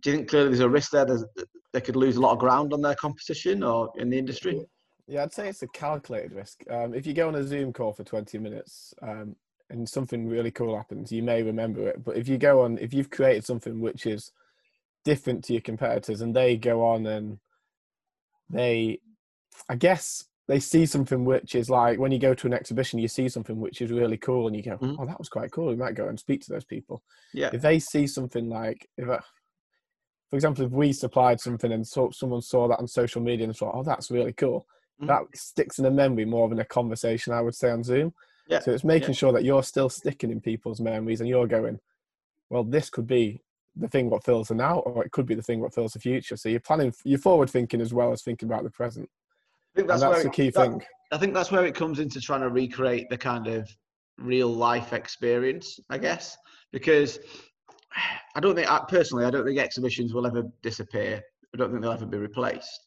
do 0.00 0.10
you 0.10 0.16
think 0.16 0.28
clearly 0.28 0.48
there's 0.48 0.60
a 0.60 0.68
risk 0.68 0.90
there 0.90 1.04
that 1.04 1.48
they 1.72 1.80
could 1.80 1.96
lose 1.96 2.16
a 2.16 2.20
lot 2.20 2.32
of 2.32 2.38
ground 2.38 2.72
on 2.72 2.80
their 2.80 2.94
competition 2.94 3.62
or 3.62 3.92
in 3.96 4.10
the 4.10 4.18
industry? 4.18 4.64
Yeah, 5.06 5.22
I'd 5.22 5.32
say 5.32 5.48
it's 5.48 5.62
a 5.62 5.68
calculated 5.68 6.32
risk. 6.32 6.62
Um, 6.70 6.94
if 6.94 7.06
you 7.06 7.14
go 7.14 7.28
on 7.28 7.34
a 7.34 7.44
Zoom 7.44 7.72
call 7.72 7.92
for 7.92 8.04
20 8.04 8.38
minutes 8.38 8.94
um, 9.02 9.34
and 9.68 9.88
something 9.88 10.28
really 10.28 10.50
cool 10.50 10.76
happens, 10.76 11.10
you 11.10 11.22
may 11.22 11.42
remember 11.42 11.88
it. 11.88 12.04
But 12.04 12.16
if 12.16 12.28
you 12.28 12.38
go 12.38 12.62
on, 12.62 12.78
if 12.78 12.94
you've 12.94 13.10
created 13.10 13.44
something 13.44 13.80
which 13.80 14.06
is 14.06 14.32
different 15.04 15.44
to 15.44 15.52
your 15.52 15.62
competitors 15.62 16.20
and 16.20 16.34
they 16.34 16.56
go 16.56 16.84
on 16.84 17.06
and 17.06 17.38
they, 18.48 19.00
I 19.68 19.76
guess, 19.76 20.24
they 20.50 20.58
see 20.58 20.84
something 20.84 21.24
which 21.24 21.54
is 21.54 21.70
like 21.70 22.00
when 22.00 22.10
you 22.10 22.18
go 22.18 22.34
to 22.34 22.46
an 22.48 22.52
exhibition, 22.52 22.98
you 22.98 23.06
see 23.06 23.28
something 23.28 23.60
which 23.60 23.80
is 23.80 23.92
really 23.92 24.16
cool, 24.16 24.48
and 24.48 24.56
you 24.56 24.64
go, 24.64 24.76
mm-hmm. 24.78 24.96
"Oh, 24.98 25.06
that 25.06 25.16
was 25.16 25.28
quite 25.28 25.52
cool." 25.52 25.70
You 25.70 25.76
might 25.76 25.94
go 25.94 26.08
and 26.08 26.18
speak 26.18 26.40
to 26.40 26.52
those 26.52 26.64
people. 26.64 27.04
Yeah. 27.32 27.50
If 27.52 27.62
they 27.62 27.78
see 27.78 28.08
something 28.08 28.48
like, 28.48 28.88
if 28.96 29.06
a, 29.06 29.22
for 30.28 30.34
example, 30.34 30.64
if 30.64 30.72
we 30.72 30.92
supplied 30.92 31.38
something 31.38 31.70
and 31.70 31.86
so, 31.86 32.10
someone 32.10 32.42
saw 32.42 32.66
that 32.66 32.80
on 32.80 32.88
social 32.88 33.22
media 33.22 33.46
and 33.46 33.56
thought, 33.56 33.76
"Oh, 33.76 33.84
that's 33.84 34.10
really 34.10 34.32
cool," 34.32 34.66
mm-hmm. 35.00 35.06
that 35.06 35.22
sticks 35.36 35.78
in 35.78 35.84
a 35.84 35.90
memory 35.90 36.24
more 36.24 36.48
than 36.48 36.58
a 36.58 36.64
conversation. 36.64 37.32
I 37.32 37.42
would 37.42 37.54
say 37.54 37.70
on 37.70 37.84
Zoom. 37.84 38.12
Yeah. 38.48 38.58
So 38.58 38.72
it's 38.72 38.82
making 38.82 39.10
yeah. 39.10 39.14
sure 39.14 39.32
that 39.32 39.44
you're 39.44 39.62
still 39.62 39.88
sticking 39.88 40.32
in 40.32 40.40
people's 40.40 40.80
memories 40.80 41.20
and 41.20 41.28
you're 41.28 41.46
going, 41.46 41.78
"Well, 42.48 42.64
this 42.64 42.90
could 42.90 43.06
be 43.06 43.40
the 43.76 43.86
thing 43.86 44.10
what 44.10 44.24
fills 44.24 44.48
the 44.48 44.56
now, 44.56 44.80
or 44.80 45.04
it 45.04 45.12
could 45.12 45.26
be 45.26 45.36
the 45.36 45.42
thing 45.42 45.60
what 45.60 45.74
fills 45.74 45.92
the 45.92 46.00
future." 46.00 46.36
So 46.36 46.48
you're 46.48 46.58
planning, 46.58 46.92
you're 47.04 47.20
forward 47.20 47.50
thinking 47.50 47.80
as 47.80 47.94
well 47.94 48.12
as 48.12 48.22
thinking 48.22 48.48
about 48.48 48.64
the 48.64 48.70
present. 48.70 49.08
I 49.74 49.78
think 49.78 49.88
that's, 49.88 50.00
that's 50.00 50.22
the 50.24 50.30
key 50.30 50.50
that, 50.50 50.62
thing. 50.62 50.82
I 51.12 51.18
think 51.18 51.34
that's 51.34 51.50
where 51.50 51.66
it 51.66 51.74
comes 51.74 51.98
into 51.98 52.20
trying 52.20 52.40
to 52.40 52.48
recreate 52.48 53.08
the 53.08 53.18
kind 53.18 53.46
of 53.46 53.68
real 54.18 54.48
life 54.48 54.92
experience, 54.92 55.78
I 55.88 55.98
guess, 55.98 56.36
because 56.72 57.18
I 58.36 58.40
don't 58.40 58.54
think, 58.54 58.68
personally, 58.88 59.24
I 59.24 59.30
don't 59.30 59.44
think 59.44 59.58
exhibitions 59.58 60.14
will 60.14 60.26
ever 60.26 60.44
disappear. 60.62 61.20
I 61.54 61.56
don't 61.56 61.70
think 61.70 61.82
they'll 61.82 61.92
ever 61.92 62.06
be 62.06 62.18
replaced. 62.18 62.80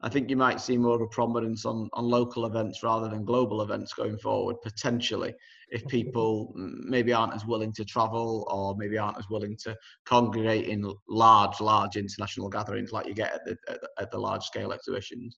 I 0.00 0.08
think 0.08 0.30
you 0.30 0.36
might 0.36 0.60
see 0.60 0.78
more 0.78 0.94
of 0.94 1.00
a 1.00 1.08
prominence 1.08 1.64
on, 1.64 1.88
on 1.92 2.04
local 2.04 2.46
events 2.46 2.84
rather 2.84 3.08
than 3.08 3.24
global 3.24 3.62
events 3.62 3.92
going 3.92 4.16
forward, 4.18 4.56
potentially, 4.62 5.34
if 5.70 5.84
people 5.88 6.52
maybe 6.54 7.12
aren't 7.12 7.34
as 7.34 7.44
willing 7.44 7.72
to 7.72 7.84
travel 7.84 8.46
or 8.48 8.76
maybe 8.76 8.96
aren't 8.96 9.18
as 9.18 9.28
willing 9.28 9.56
to 9.64 9.76
congregate 10.04 10.68
in 10.68 10.88
large, 11.08 11.60
large 11.60 11.96
international 11.96 12.48
gatherings 12.48 12.92
like 12.92 13.06
you 13.06 13.14
get 13.14 13.34
at 13.34 13.44
the, 13.44 13.56
at 13.68 13.80
the, 13.80 13.88
at 13.98 14.10
the 14.12 14.18
large 14.18 14.44
scale 14.44 14.72
exhibitions. 14.72 15.36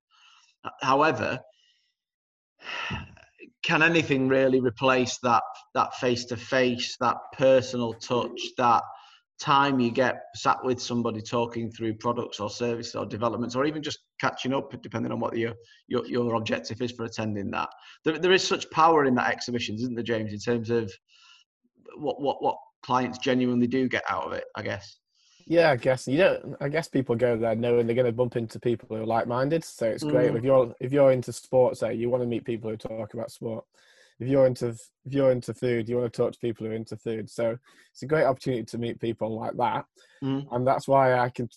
However, 0.83 1.41
can 3.63 3.83
anything 3.83 4.29
really 4.29 4.61
replace 4.61 5.19
that 5.23 5.43
that 5.75 5.95
face 5.95 6.25
to 6.27 6.37
face, 6.37 6.97
that 7.01 7.17
personal 7.37 7.95
touch, 7.95 8.41
that 8.59 8.83
time 9.41 9.81
you 9.81 9.91
get 9.91 10.21
sat 10.35 10.63
with 10.65 10.81
somebody 10.81 11.23
talking 11.23 11.71
through 11.71 11.95
products 11.95 12.41
or 12.41 12.51
services 12.51 12.95
or 12.95 13.07
developments 13.07 13.57
or 13.57 13.65
even 13.65 13.83
just 13.83 14.01
catching 14.21 14.53
up 14.53 14.71
depending 14.83 15.11
on 15.11 15.19
what 15.19 15.37
your 15.37 15.55
your, 15.89 16.05
your 16.07 16.35
objective 16.35 16.81
is 16.83 16.93
for 16.93 17.05
attending 17.05 17.51
that? 17.51 17.71
There, 18.05 18.19
there 18.19 18.33
is 18.33 18.47
such 18.47 18.71
power 18.71 19.07
in 19.07 19.15
that 19.15 19.33
exhibitions 19.33 19.81
isn't 19.83 19.95
there 19.95 20.05
james 20.05 20.33
in 20.33 20.39
terms 20.39 20.69
of 20.69 20.93
what 21.97 22.21
what 22.21 22.43
what 22.43 22.57
clients 22.83 23.19
genuinely 23.19 23.67
do 23.67 23.89
get 23.89 24.05
out 24.09 24.25
of 24.25 24.33
it 24.33 24.45
i 24.57 24.63
guess 24.63 24.99
yeah 25.47 25.71
i 25.71 25.77
guess 25.77 26.07
you 26.07 26.19
don't 26.19 26.57
i 26.61 26.69
guess 26.69 26.89
people 26.89 27.15
go 27.15 27.37
there 27.37 27.55
knowing 27.55 27.87
they're 27.87 27.95
going 27.95 28.07
to 28.07 28.13
bump 28.13 28.37
into 28.37 28.59
people 28.59 28.89
who 28.89 29.03
are 29.03 29.07
like-minded 29.07 29.65
so 29.65 29.87
it's 29.87 30.05
great 30.05 30.33
mm. 30.33 30.37
if 30.37 30.45
you're 30.45 30.75
if 30.81 30.93
you're 30.93 31.13
into 31.13 31.33
sports 31.33 31.81
say 31.81 31.95
you 31.95 32.09
want 32.11 32.23
to 32.23 32.29
meet 32.29 32.45
people 32.45 32.71
who 32.71 32.77
talk 32.77 33.15
about 33.15 33.31
sport 33.31 33.65
if 34.21 34.29
you're 34.29 34.47
into 34.47 34.69
if 34.69 35.15
you're 35.15 35.33
into 35.33 35.55
food, 35.55 35.89
you 35.89 35.97
want 35.97 36.13
to 36.13 36.17
talk 36.17 36.33
to 36.33 36.39
people 36.39 36.67
who 36.67 36.73
are 36.73 36.77
into 36.77 36.97
food. 36.97 37.31
So 37.31 37.57
it's 37.91 38.03
a 38.03 38.07
great 38.07 38.25
opportunity 38.25 38.65
to 38.65 38.79
meet 38.79 39.01
people 39.01 39.35
like 39.35 39.57
that, 39.57 39.87
mm. 40.23 40.47
and 40.53 40.67
that's 40.67 40.87
why 40.87 41.19
I 41.19 41.31
can 41.31 41.49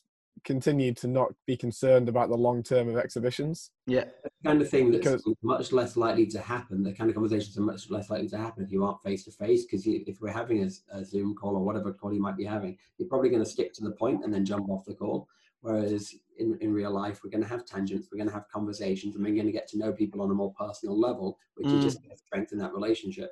continue 0.44 0.94
to 0.94 1.08
not 1.08 1.34
be 1.46 1.56
concerned 1.56 2.10
about 2.10 2.30
the 2.30 2.36
long 2.36 2.63
term 2.63 2.90
of 2.90 2.98
exhibitions. 2.98 3.72
Yeah, 3.88 4.06
the 4.24 4.30
kind 4.46 4.62
of 4.62 4.70
thing 4.70 4.92
that's 4.92 5.06
because, 5.06 5.36
much 5.42 5.72
less 5.72 5.96
likely 5.96 6.25
to 6.28 6.40
happen. 6.40 6.84
The 6.84 6.94
kind 6.94 7.10
of 7.10 7.16
conversations 7.16 7.58
are 7.58 7.62
much 7.62 7.90
less 7.90 8.10
likely 8.10 8.28
to 8.30 8.38
happen 8.38 8.63
if 8.63 8.72
you 8.72 8.84
aren't 8.84 9.02
face 9.02 9.25
to 9.25 9.32
face. 9.32 9.66
Because 9.66 9.84
if 9.86 10.20
we're 10.22 10.32
having 10.32 10.63
a, 10.63 10.98
a, 10.98 11.06
Zoom 11.06 11.36
call 11.36 11.56
or 11.56 11.63
whatever 11.63 11.94
call 11.94 12.13
you 12.13 12.22
might 12.22 12.38
be 12.38 12.46
having, 12.46 12.78
you're 12.98 13.10
probably 13.10 13.30
going 13.30 13.44
to 13.44 13.50
stick 13.50 13.74
to 13.74 13.84
the 13.84 13.92
point 13.92 14.24
and 14.24 14.34
then 14.34 14.46
jump 14.46 14.70
off 14.70 14.86
the 14.86 14.94
call. 14.94 15.28
Whereas 15.62 16.13
in, 16.38 16.58
in 16.60 16.74
real 16.74 16.92
life, 16.92 17.22
we're 17.24 17.30
going 17.30 17.44
to 17.44 17.50
have 17.50 17.66
tangents, 17.66 18.10
we're 18.12 18.18
going 18.18 18.28
to 18.28 18.34
have 18.34 18.50
conversations, 18.50 19.16
and 19.16 19.24
we're 19.24 19.34
going 19.34 19.46
to 19.46 19.52
get 19.52 19.68
to 19.70 19.78
know 19.78 19.94
people 19.94 20.22
on 20.22 20.30
a 20.30 20.34
more 20.34 20.54
personal 20.60 21.00
level, 21.00 21.38
which 21.56 21.68
mm. 21.68 21.78
is 21.78 21.86
just 21.86 22.02
going 22.02 22.12
to 22.12 22.18
strengthen 22.18 22.58
that 22.58 22.74
relationship. 22.74 23.32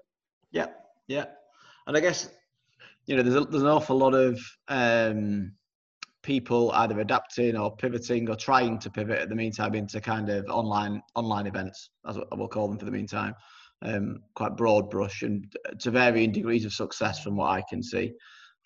Yeah, 0.52 0.68
yeah. 1.08 1.26
And 1.88 1.98
I 1.98 2.00
guess, 2.00 2.30
you 3.06 3.18
know, 3.18 3.24
there's, 3.24 3.36
a, 3.36 3.42
there's 3.42 3.64
an 3.64 3.70
awful 3.70 3.98
lot 3.98 4.14
of 4.14 4.40
um, 4.70 5.54
people 6.24 6.72
either 6.74 7.00
adapting 7.00 7.58
or 7.58 7.76
pivoting 7.76 8.30
or 8.30 8.36
trying 8.36 8.80
to 8.80 8.90
pivot 8.90 9.20
at 9.20 9.30
the 9.30 9.36
meantime 9.36 9.74
into 9.76 10.00
kind 10.00 10.30
of 10.30 10.46
online 10.50 11.02
online 11.16 11.48
events, 11.48 11.90
as 12.08 12.18
we'll 12.34 12.48
call 12.48 12.68
them 12.68 12.78
for 12.78 12.86
the 12.86 12.92
meantime. 12.92 13.34
Um, 13.84 14.22
quite 14.36 14.56
broad 14.56 14.92
brush 14.92 15.24
and 15.24 15.52
to 15.80 15.90
varying 15.90 16.32
degrees 16.32 16.66
of 16.66 16.74
success 16.74 17.24
from 17.24 17.36
what 17.36 17.50
I 17.50 17.64
can 17.68 17.82
see. 17.82 18.12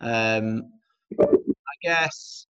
Um, 0.02 0.74
I 1.20 1.76
guess, 1.82 2.48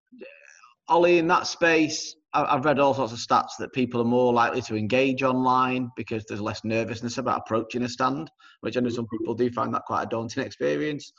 Ollie, 0.88 1.20
in 1.20 1.28
that 1.28 1.46
space, 1.46 2.16
I've 2.34 2.66
read 2.66 2.80
all 2.80 2.94
sorts 2.94 3.14
of 3.14 3.20
stats 3.20 3.58
that 3.60 3.72
people 3.72 4.02
are 4.02 4.06
more 4.06 4.34
likely 4.34 4.62
to 4.64 4.76
engage 4.76 5.24
online 5.24 5.90
because 5.96 6.26
there's 6.26 6.42
less 6.42 6.66
nervousness 6.66 7.18
about 7.18 7.42
approaching 7.46 7.84
a 7.84 7.90
stand, 7.90 8.30
which 8.60 8.76
I 8.76 8.82
know 8.82 8.90
some 8.90 9.08
people 9.08 9.36
do 9.36 9.50
find 9.52 9.74
that 9.74 9.84
quite 9.86 10.04
a 10.04 10.08
daunting 10.08 10.44
experience 10.44 11.14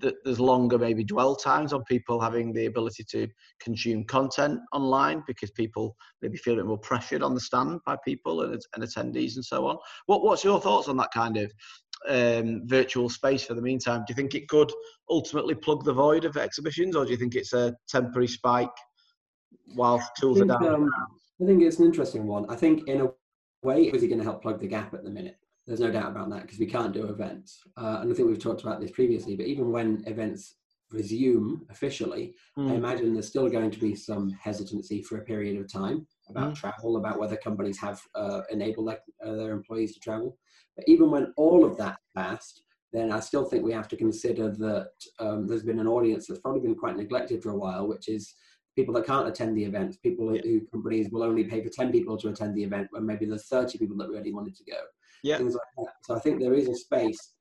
there's 0.00 0.40
longer 0.40 0.78
maybe 0.78 1.04
dwell 1.04 1.34
times 1.36 1.72
on 1.72 1.84
people 1.84 2.20
having 2.20 2.52
the 2.52 2.66
ability 2.66 3.04
to 3.10 3.28
consume 3.60 4.04
content 4.04 4.60
online 4.72 5.22
because 5.26 5.50
people 5.50 5.96
maybe 6.22 6.36
feel 6.36 6.54
a 6.54 6.56
bit 6.58 6.66
more 6.66 6.78
pressured 6.78 7.22
on 7.22 7.34
the 7.34 7.40
stand 7.40 7.80
by 7.86 7.96
people 8.04 8.42
and, 8.42 8.60
and 8.74 8.84
attendees 8.84 9.36
and 9.36 9.44
so 9.44 9.66
on. 9.66 9.76
What 10.06 10.22
what's 10.22 10.44
your 10.44 10.60
thoughts 10.60 10.88
on 10.88 10.96
that 10.98 11.10
kind 11.12 11.36
of 11.36 11.52
um, 12.08 12.62
virtual 12.66 13.08
space 13.08 13.44
for 13.44 13.54
the 13.54 13.62
meantime? 13.62 14.00
Do 14.00 14.12
you 14.12 14.14
think 14.14 14.34
it 14.34 14.48
could 14.48 14.72
ultimately 15.10 15.54
plug 15.54 15.84
the 15.84 15.92
void 15.92 16.24
of 16.24 16.36
exhibitions, 16.36 16.96
or 16.96 17.04
do 17.04 17.10
you 17.10 17.16
think 17.16 17.34
it's 17.34 17.52
a 17.52 17.74
temporary 17.88 18.28
spike 18.28 18.68
while 19.74 20.02
tools 20.18 20.38
think, 20.38 20.50
are 20.50 20.60
down? 20.60 20.74
Um, 20.74 20.90
I 21.42 21.46
think 21.46 21.62
it's 21.62 21.78
an 21.78 21.86
interesting 21.86 22.26
one. 22.26 22.48
I 22.48 22.56
think 22.56 22.88
in 22.88 23.00
a 23.02 23.08
way, 23.62 23.84
is 23.84 24.02
it 24.02 24.08
going 24.08 24.18
to 24.18 24.24
help 24.24 24.42
plug 24.42 24.60
the 24.60 24.66
gap 24.66 24.94
at 24.94 25.04
the 25.04 25.10
minute? 25.10 25.36
There's 25.68 25.80
no 25.80 25.90
doubt 25.90 26.12
about 26.12 26.30
that 26.30 26.42
because 26.42 26.58
we 26.58 26.64
can't 26.64 26.94
do 26.94 27.04
events. 27.08 27.60
Uh, 27.76 27.98
and 28.00 28.10
I 28.10 28.14
think 28.14 28.26
we've 28.26 28.42
talked 28.42 28.62
about 28.62 28.80
this 28.80 28.90
previously, 28.90 29.36
but 29.36 29.44
even 29.44 29.70
when 29.70 30.02
events 30.06 30.54
resume 30.90 31.60
officially, 31.68 32.34
mm. 32.58 32.70
I 32.70 32.74
imagine 32.74 33.12
there's 33.12 33.28
still 33.28 33.50
going 33.50 33.70
to 33.70 33.78
be 33.78 33.94
some 33.94 34.30
hesitancy 34.30 35.02
for 35.02 35.18
a 35.18 35.24
period 35.24 35.60
of 35.60 35.70
time 35.70 36.06
about 36.30 36.52
mm. 36.52 36.56
travel, 36.56 36.96
about 36.96 37.18
whether 37.18 37.36
companies 37.36 37.78
have 37.80 38.00
uh, 38.14 38.40
enabled 38.50 38.86
like, 38.86 39.02
uh, 39.22 39.32
their 39.32 39.52
employees 39.52 39.92
to 39.92 40.00
travel. 40.00 40.38
But 40.74 40.88
even 40.88 41.10
when 41.10 41.34
all 41.36 41.66
of 41.66 41.76
that 41.76 41.98
passed, 42.16 42.62
then 42.94 43.12
I 43.12 43.20
still 43.20 43.44
think 43.44 43.62
we 43.62 43.72
have 43.72 43.88
to 43.88 43.96
consider 43.96 44.50
that 44.50 44.92
um, 45.20 45.46
there's 45.46 45.64
been 45.64 45.80
an 45.80 45.86
audience 45.86 46.26
that's 46.26 46.40
probably 46.40 46.62
been 46.62 46.76
quite 46.76 46.96
neglected 46.96 47.42
for 47.42 47.50
a 47.50 47.58
while, 47.58 47.86
which 47.86 48.08
is 48.08 48.32
people 48.74 48.94
that 48.94 49.04
can't 49.04 49.28
attend 49.28 49.54
the 49.54 49.64
events, 49.64 49.98
people 49.98 50.34
yeah. 50.34 50.40
who 50.42 50.62
companies 50.72 51.10
will 51.10 51.22
only 51.22 51.44
pay 51.44 51.62
for 51.62 51.68
10 51.68 51.92
people 51.92 52.16
to 52.16 52.28
attend 52.28 52.54
the 52.54 52.64
event 52.64 52.88
when 52.90 53.04
maybe 53.04 53.26
there's 53.26 53.48
30 53.48 53.76
people 53.76 53.98
that 53.98 54.08
really 54.08 54.32
wanted 54.32 54.56
to 54.56 54.64
go 54.64 54.78
yeah. 55.22 55.38
things 55.38 55.54
like 55.54 55.86
that. 55.86 55.94
So 56.04 56.14
I 56.16 56.20
think 56.20 56.40
there 56.40 56.54
is 56.54 56.68
a 56.68 56.74
space 56.74 57.34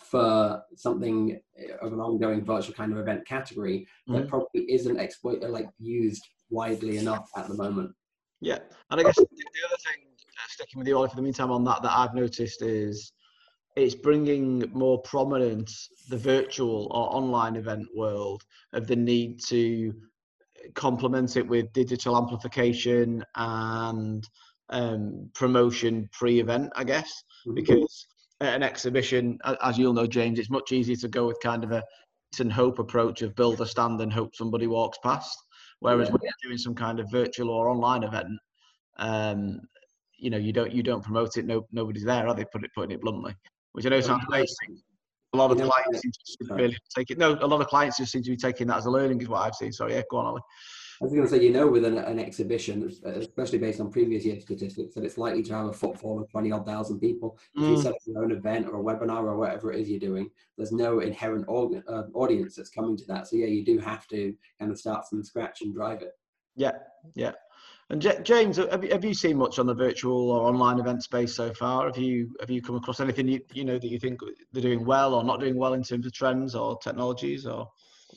for 0.00 0.62
something 0.76 1.38
of 1.82 1.92
an 1.92 2.00
ongoing 2.00 2.44
virtual 2.44 2.74
kind 2.74 2.92
of 2.92 2.98
event 2.98 3.26
category 3.26 3.86
that 4.06 4.12
mm-hmm. 4.12 4.28
probably 4.28 4.72
isn't 4.72 4.98
exploit 4.98 5.42
like 5.42 5.68
used 5.78 6.22
widely 6.50 6.96
enough 6.96 7.28
at 7.36 7.48
the 7.48 7.54
moment. 7.54 7.90
Yeah, 8.40 8.58
and 8.90 9.00
I 9.00 9.02
guess 9.02 9.16
the 9.16 9.22
other 9.22 9.76
thing, 9.86 10.04
uh, 10.06 10.48
sticking 10.48 10.78
with 10.78 10.88
you 10.88 10.96
all 10.96 11.08
for 11.08 11.16
the 11.16 11.22
meantime 11.22 11.50
on 11.50 11.64
that, 11.64 11.82
that 11.82 11.92
I've 11.92 12.14
noticed 12.14 12.62
is 12.62 13.12
it's 13.76 13.94
bringing 13.94 14.64
more 14.72 15.00
prominence 15.02 15.88
the 16.08 16.16
virtual 16.16 16.86
or 16.90 17.14
online 17.14 17.56
event 17.56 17.86
world 17.94 18.42
of 18.72 18.86
the 18.86 18.96
need 18.96 19.40
to 19.46 19.92
complement 20.74 21.36
it 21.36 21.46
with 21.46 21.72
digital 21.72 22.16
amplification 22.16 23.24
and 23.36 24.28
um, 24.70 25.30
promotion 25.34 26.08
pre-event, 26.12 26.72
I 26.76 26.84
guess, 26.84 27.10
mm-hmm. 27.46 27.54
because 27.54 28.06
at 28.40 28.54
an 28.54 28.62
exhibition, 28.62 29.38
as 29.62 29.78
you'll 29.78 29.92
know, 29.92 30.06
James, 30.06 30.38
it's 30.38 30.50
much 30.50 30.72
easier 30.72 30.96
to 30.96 31.08
go 31.08 31.26
with 31.26 31.38
kind 31.42 31.64
of 31.64 31.72
a 31.72 31.82
and 32.40 32.52
hope 32.52 32.78
approach 32.78 33.22
of 33.22 33.34
build 33.34 33.60
a 33.60 33.66
stand 33.66 34.00
and 34.00 34.12
hope 34.12 34.34
somebody 34.34 34.66
walks 34.66 34.98
past. 35.02 35.36
Whereas 35.80 36.08
yeah. 36.08 36.12
when 36.12 36.20
you're 36.22 36.50
doing 36.50 36.58
some 36.58 36.74
kind 36.74 37.00
of 37.00 37.10
virtual 37.10 37.50
or 37.50 37.68
online 37.68 38.02
event, 38.02 38.38
um, 38.98 39.60
you 40.18 40.30
know, 40.30 40.36
you 40.36 40.52
don't 40.52 40.72
you 40.72 40.82
don't 40.82 41.02
promote 41.02 41.36
it. 41.36 41.46
No, 41.46 41.66
nobody's 41.72 42.04
there, 42.04 42.28
are 42.28 42.34
they? 42.34 42.44
Put 42.44 42.64
it 42.64 42.70
putting 42.74 42.90
it 42.90 43.00
bluntly, 43.00 43.34
which 43.72 43.86
I 43.86 43.88
know 43.88 44.00
sounds 44.00 44.24
basic. 44.30 44.70
A 45.32 45.36
lot 45.36 45.50
of 45.50 45.58
clients 45.58 46.00
seem 46.00 46.12
to 46.48 46.54
really 46.54 46.76
take 46.96 47.10
it. 47.10 47.18
No, 47.18 47.38
a 47.40 47.46
lot 47.46 47.60
of 47.60 47.66
clients 47.68 47.98
just 47.98 48.12
seem 48.12 48.22
to 48.22 48.30
be 48.30 48.36
taking 48.36 48.66
that 48.68 48.78
as 48.78 48.86
a 48.86 48.90
learning, 48.90 49.20
is 49.20 49.28
what 49.28 49.42
I've 49.42 49.54
seen. 49.54 49.72
So 49.72 49.88
yeah, 49.88 50.02
go 50.10 50.18
on, 50.18 50.26
Ollie. 50.26 50.42
I 51.00 51.04
was 51.04 51.12
going 51.12 51.26
to 51.26 51.30
say, 51.30 51.42
you 51.42 51.52
know, 51.52 51.68
with 51.68 51.84
an, 51.84 51.96
an, 51.96 52.18
exhibition, 52.18 52.90
especially 53.04 53.58
based 53.58 53.80
on 53.80 53.90
previous 53.90 54.24
year 54.24 54.40
statistics, 54.40 54.94
that 54.94 55.04
it's 55.04 55.16
likely 55.16 55.44
to 55.44 55.54
have 55.54 55.66
a 55.66 55.72
footfall 55.72 56.20
of 56.20 56.28
20 56.30 56.50
odd 56.50 56.66
thousand 56.66 56.98
people. 56.98 57.38
If 57.54 57.62
you 57.62 57.76
mm. 57.76 57.82
set 57.82 57.92
up 57.92 57.98
your 58.04 58.24
own 58.24 58.32
event 58.32 58.66
or 58.66 58.80
a 58.80 58.82
webinar 58.82 59.22
or 59.22 59.36
whatever 59.36 59.72
it 59.72 59.80
is 59.80 59.88
you're 59.88 60.00
doing, 60.00 60.28
there's 60.56 60.72
no 60.72 60.98
inherent 60.98 61.44
organ, 61.46 61.84
uh, 61.88 62.04
audience 62.14 62.56
that's 62.56 62.70
coming 62.70 62.96
to 62.96 63.04
that. 63.06 63.28
So, 63.28 63.36
yeah, 63.36 63.46
you 63.46 63.64
do 63.64 63.78
have 63.78 64.08
to 64.08 64.34
kind 64.58 64.72
of 64.72 64.78
start 64.78 65.08
from 65.08 65.22
scratch 65.22 65.62
and 65.62 65.72
drive 65.72 66.02
it. 66.02 66.12
Yeah, 66.56 66.72
yeah. 67.14 67.32
And 67.90 68.02
J- 68.02 68.20
James, 68.22 68.56
have 68.56 68.82
you, 68.82 68.90
have 68.90 69.04
you 69.04 69.14
seen 69.14 69.38
much 69.38 69.60
on 69.60 69.66
the 69.66 69.74
virtual 69.74 70.30
or 70.30 70.48
online 70.48 70.80
event 70.80 71.04
space 71.04 71.34
so 71.34 71.54
far? 71.54 71.86
Have 71.86 71.96
you 71.96 72.34
have 72.40 72.50
you 72.50 72.60
come 72.60 72.74
across 72.74 73.00
anything 73.00 73.28
you 73.28 73.40
you 73.54 73.64
know 73.64 73.78
that 73.78 73.88
you 73.88 73.98
think 73.98 74.20
they're 74.52 74.62
doing 74.62 74.84
well 74.84 75.14
or 75.14 75.24
not 75.24 75.40
doing 75.40 75.56
well 75.56 75.72
in 75.72 75.82
terms 75.82 76.04
of 76.04 76.12
trends 76.12 76.54
or 76.54 76.76
technologies 76.78 77.46
or? 77.46 77.68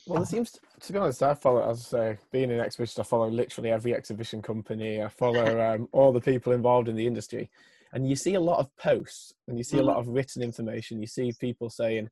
Well, 0.06 0.22
it 0.22 0.26
seems 0.26 0.58
to 0.80 0.92
be 0.92 0.98
honest, 0.98 1.22
I 1.22 1.34
follow, 1.34 1.68
as 1.68 1.86
I 1.86 1.90
say, 1.90 2.18
being 2.32 2.50
an 2.50 2.60
exhibition, 2.60 3.00
I 3.00 3.04
follow 3.04 3.28
literally 3.28 3.70
every 3.70 3.94
exhibition 3.94 4.42
company. 4.42 5.02
I 5.02 5.08
follow 5.08 5.60
um, 5.74 5.88
all 5.92 6.12
the 6.12 6.20
people 6.20 6.52
involved 6.52 6.88
in 6.88 6.96
the 6.96 7.06
industry, 7.06 7.50
and 7.92 8.08
you 8.08 8.16
see 8.16 8.34
a 8.34 8.40
lot 8.40 8.58
of 8.58 8.74
posts 8.76 9.32
and 9.48 9.58
you 9.58 9.64
see 9.64 9.78
a 9.78 9.82
lot 9.82 9.98
of 9.98 10.08
written 10.08 10.42
information. 10.42 11.00
You 11.00 11.06
see 11.06 11.32
people 11.38 11.70
saying 11.70 12.08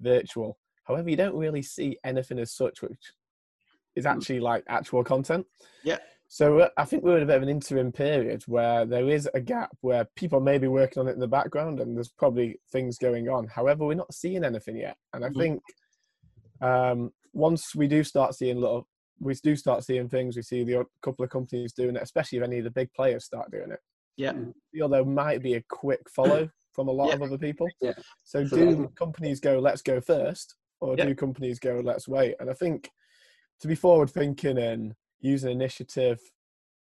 virtual. 0.00 0.58
However, 0.84 1.08
you 1.08 1.16
don't 1.16 1.36
really 1.36 1.62
see 1.62 1.98
anything 2.04 2.38
as 2.38 2.52
such, 2.52 2.82
which 2.82 3.12
is 3.94 4.04
hmm. 4.04 4.10
actually 4.10 4.40
like 4.40 4.64
actual 4.68 5.04
content. 5.04 5.46
Yeah. 5.84 5.98
So 6.26 6.60
uh, 6.60 6.68
I 6.76 6.84
think 6.84 7.02
we're 7.02 7.16
in 7.16 7.24
a 7.24 7.26
bit 7.26 7.36
of 7.36 7.42
an 7.42 7.48
interim 7.48 7.90
period 7.90 8.44
where 8.46 8.84
there 8.84 9.08
is 9.08 9.28
a 9.34 9.40
gap 9.40 9.70
where 9.80 10.04
people 10.14 10.40
may 10.40 10.58
be 10.58 10.68
working 10.68 11.00
on 11.00 11.08
it 11.08 11.14
in 11.14 11.20
the 11.20 11.26
background 11.26 11.80
and 11.80 11.96
there's 11.96 12.08
probably 12.08 12.60
things 12.70 12.98
going 12.98 13.28
on. 13.28 13.48
However, 13.48 13.84
we're 13.84 13.94
not 13.94 14.14
seeing 14.14 14.44
anything 14.44 14.76
yet, 14.76 14.96
and 15.12 15.24
I 15.24 15.28
mm-hmm. 15.28 15.40
think 15.40 15.62
um, 16.60 17.12
once 17.32 17.74
we 17.74 17.86
do 17.86 18.02
start 18.04 18.34
seeing 18.34 18.60
little, 18.60 18.86
we 19.20 19.34
do 19.34 19.54
start 19.56 19.84
seeing 19.84 20.08
things. 20.08 20.36
We 20.36 20.42
see 20.42 20.64
the 20.64 20.84
couple 21.02 21.24
of 21.24 21.30
companies 21.30 21.72
doing 21.72 21.96
it, 21.96 22.02
especially 22.02 22.38
if 22.38 22.44
any 22.44 22.58
of 22.58 22.64
the 22.64 22.70
big 22.70 22.92
players 22.94 23.24
start 23.24 23.50
doing 23.50 23.70
it. 23.70 23.80
Yeah, 24.16 24.32
you 24.72 24.80
know, 24.80 24.88
there 24.88 25.04
might 25.04 25.42
be 25.42 25.54
a 25.54 25.64
quick 25.68 26.00
follow 26.14 26.48
from 26.74 26.88
a 26.88 26.92
lot 26.92 27.08
yeah. 27.08 27.14
of 27.14 27.22
other 27.22 27.38
people. 27.38 27.68
Yeah. 27.80 27.92
So, 28.24 28.46
so 28.46 28.56
do 28.56 28.92
companies 28.96 29.40
go, 29.40 29.58
let's 29.58 29.82
go 29.82 30.00
first, 30.00 30.56
or 30.80 30.96
yeah. 30.96 31.06
do 31.06 31.14
companies 31.14 31.58
go, 31.58 31.80
let's 31.84 32.08
wait? 32.08 32.34
And 32.40 32.50
I 32.50 32.54
think 32.54 32.90
to 33.60 33.68
be 33.68 33.74
forward 33.74 34.10
thinking 34.10 34.58
and 34.58 34.94
using 35.20 35.50
initiative, 35.50 36.18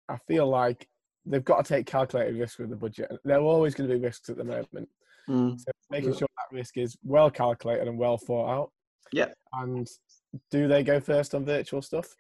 I 0.08 0.16
feel 0.26 0.48
like 0.48 0.88
they've 1.26 1.44
got 1.44 1.64
to 1.64 1.74
take 1.74 1.86
calculated 1.86 2.36
risk 2.36 2.58
with 2.58 2.70
the 2.70 2.76
budget. 2.76 3.10
There 3.24 3.38
are 3.38 3.42
always 3.42 3.74
going 3.74 3.88
to 3.88 3.96
be 3.96 4.00
risks 4.00 4.28
at 4.28 4.36
the 4.36 4.44
moment. 4.44 4.88
Mm. 5.28 5.58
So 5.58 5.70
making 5.90 6.16
sure 6.16 6.28
that 6.36 6.56
risk 6.56 6.76
is 6.76 6.96
well 7.04 7.30
calculated 7.30 7.88
and 7.88 7.98
well 7.98 8.18
thought 8.18 8.50
out. 8.50 8.70
Yeah. 9.12 9.28
And 9.52 9.88
do 10.50 10.68
they 10.68 10.82
go 10.82 11.00
first 11.00 11.34
on 11.34 11.44
virtual 11.44 11.82
stuff? 11.82 12.14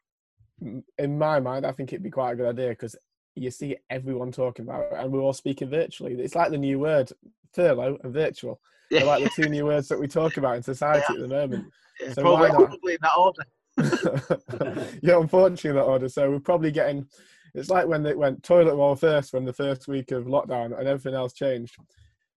In 0.98 1.18
my 1.18 1.40
mind, 1.40 1.64
I 1.64 1.72
think 1.72 1.92
it'd 1.92 2.02
be 2.02 2.10
quite 2.10 2.32
a 2.32 2.36
good 2.36 2.48
idea 2.48 2.70
because 2.70 2.96
you 3.34 3.50
see 3.50 3.76
everyone 3.88 4.32
talking 4.32 4.66
about 4.66 4.84
it, 4.84 4.92
and 4.96 5.12
we're 5.12 5.20
all 5.20 5.32
speaking 5.32 5.70
virtually. 5.70 6.14
It's 6.14 6.34
like 6.34 6.50
the 6.50 6.58
new 6.58 6.78
word, 6.78 7.10
furlough 7.54 7.98
and 8.02 8.12
virtual. 8.12 8.60
Yeah. 8.90 9.00
They're 9.00 9.08
like 9.08 9.24
the 9.24 9.42
two 9.42 9.48
new 9.48 9.66
words 9.66 9.88
that 9.88 10.00
we 10.00 10.08
talk 10.08 10.36
about 10.36 10.56
in 10.56 10.62
society 10.62 11.04
yeah. 11.08 11.14
at 11.14 11.20
the 11.20 11.28
moment. 11.28 11.66
Yeah, 12.00 12.12
so 12.12 12.22
probably, 12.22 12.48
why 12.48 12.58
not? 12.58 12.68
probably 12.68 12.92
in 12.94 12.98
that 13.02 13.18
order. 13.18 14.98
yeah, 15.02 15.18
unfortunately, 15.18 15.70
in 15.70 15.76
that 15.76 15.82
order. 15.82 16.08
So 16.08 16.30
we're 16.30 16.40
probably 16.40 16.70
getting. 16.70 17.06
It's 17.54 17.70
like 17.70 17.86
when 17.86 18.02
they 18.02 18.14
went 18.14 18.42
toilet 18.42 18.74
roll 18.74 18.94
first 18.94 19.32
when 19.32 19.44
the 19.44 19.52
first 19.52 19.88
week 19.88 20.12
of 20.12 20.24
lockdown 20.24 20.78
and 20.78 20.86
everything 20.86 21.14
else 21.14 21.32
changed 21.32 21.76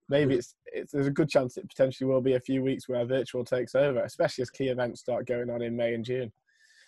maybe 0.08 0.34
it's, 0.34 0.54
it's 0.66 0.92
there's 0.92 1.06
a 1.06 1.10
good 1.10 1.28
chance 1.28 1.56
it 1.56 1.68
potentially 1.68 2.08
will 2.08 2.20
be 2.20 2.34
a 2.34 2.40
few 2.40 2.62
weeks 2.62 2.88
where 2.88 3.04
virtual 3.04 3.44
takes 3.44 3.74
over, 3.74 4.02
especially 4.02 4.42
as 4.42 4.50
key 4.50 4.68
events 4.68 5.00
start 5.00 5.26
going 5.26 5.50
on 5.50 5.62
in 5.62 5.76
May 5.76 5.94
and 5.94 6.04
June. 6.04 6.32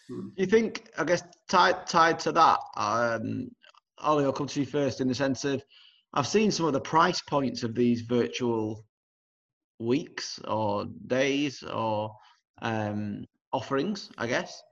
Do 0.08 0.32
you 0.36 0.46
think? 0.46 0.88
I 0.98 1.04
guess 1.04 1.22
tied 1.48 1.86
tied 1.86 2.18
to 2.20 2.32
that, 2.32 2.58
um, 2.76 3.50
Ollie, 3.98 4.24
I'll 4.24 4.32
come 4.32 4.46
to 4.46 4.60
you 4.60 4.66
first 4.66 5.00
in 5.00 5.08
the 5.08 5.14
sense 5.14 5.44
of 5.44 5.62
I've 6.14 6.26
seen 6.26 6.50
some 6.50 6.66
of 6.66 6.72
the 6.72 6.80
price 6.80 7.20
points 7.22 7.62
of 7.62 7.74
these 7.74 8.02
virtual 8.02 8.84
weeks 9.78 10.38
or 10.46 10.86
days 11.06 11.62
or 11.62 12.14
um, 12.62 13.24
offerings, 13.52 14.10
I 14.16 14.26
guess. 14.26 14.62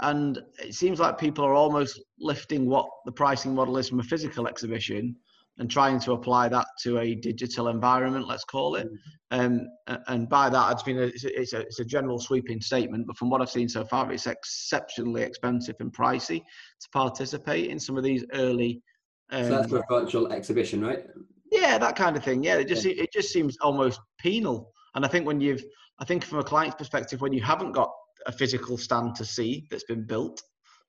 And 0.00 0.42
it 0.58 0.74
seems 0.74 0.98
like 0.98 1.18
people 1.18 1.44
are 1.44 1.54
almost 1.54 2.00
lifting 2.18 2.66
what 2.66 2.88
the 3.04 3.12
pricing 3.12 3.54
model 3.54 3.76
is 3.76 3.88
from 3.88 4.00
a 4.00 4.04
physical 4.04 4.48
exhibition 4.48 5.14
and 5.60 5.70
trying 5.70 6.00
to 6.00 6.12
apply 6.12 6.48
that 6.48 6.66
to 6.82 6.98
a 6.98 7.14
digital 7.14 7.68
environment, 7.68 8.26
let's 8.26 8.44
call 8.44 8.76
it. 8.76 8.88
Um, 9.30 9.68
and 10.08 10.26
by 10.26 10.48
that, 10.48 10.72
it's 10.72 10.82
been 10.82 10.98
a, 10.98 11.10
it's, 11.14 11.52
a, 11.52 11.60
it's 11.60 11.78
a 11.78 11.84
general 11.84 12.18
sweeping 12.18 12.62
statement, 12.62 13.06
but 13.06 13.18
from 13.18 13.28
what 13.28 13.42
I've 13.42 13.50
seen 13.50 13.68
so 13.68 13.84
far, 13.84 14.10
it's 14.10 14.26
exceptionally 14.26 15.20
expensive 15.20 15.76
and 15.80 15.92
pricey 15.92 16.38
to 16.38 16.88
participate 16.94 17.70
in 17.70 17.78
some 17.78 17.98
of 17.98 18.02
these 18.02 18.24
early. 18.32 18.82
Um, 19.30 19.44
so 19.44 19.50
that's 19.50 19.68
for 19.68 19.78
a 19.78 20.00
virtual 20.00 20.32
exhibition, 20.32 20.82
right? 20.82 21.04
Yeah, 21.52 21.76
that 21.76 21.94
kind 21.94 22.16
of 22.16 22.24
thing. 22.24 22.42
Yeah, 22.42 22.56
it 22.56 22.66
just 22.66 22.86
it 22.86 23.12
just 23.12 23.30
seems 23.30 23.58
almost 23.60 24.00
penal. 24.18 24.72
And 24.94 25.04
I 25.04 25.08
think 25.08 25.26
when 25.26 25.42
you've, 25.42 25.62
I 25.98 26.06
think 26.06 26.24
from 26.24 26.38
a 26.38 26.44
client's 26.44 26.76
perspective, 26.76 27.20
when 27.20 27.34
you 27.34 27.42
haven't 27.42 27.72
got 27.72 27.90
a 28.26 28.32
physical 28.32 28.78
stand 28.78 29.14
to 29.16 29.26
see 29.26 29.66
that's 29.70 29.84
been 29.84 30.06
built, 30.06 30.42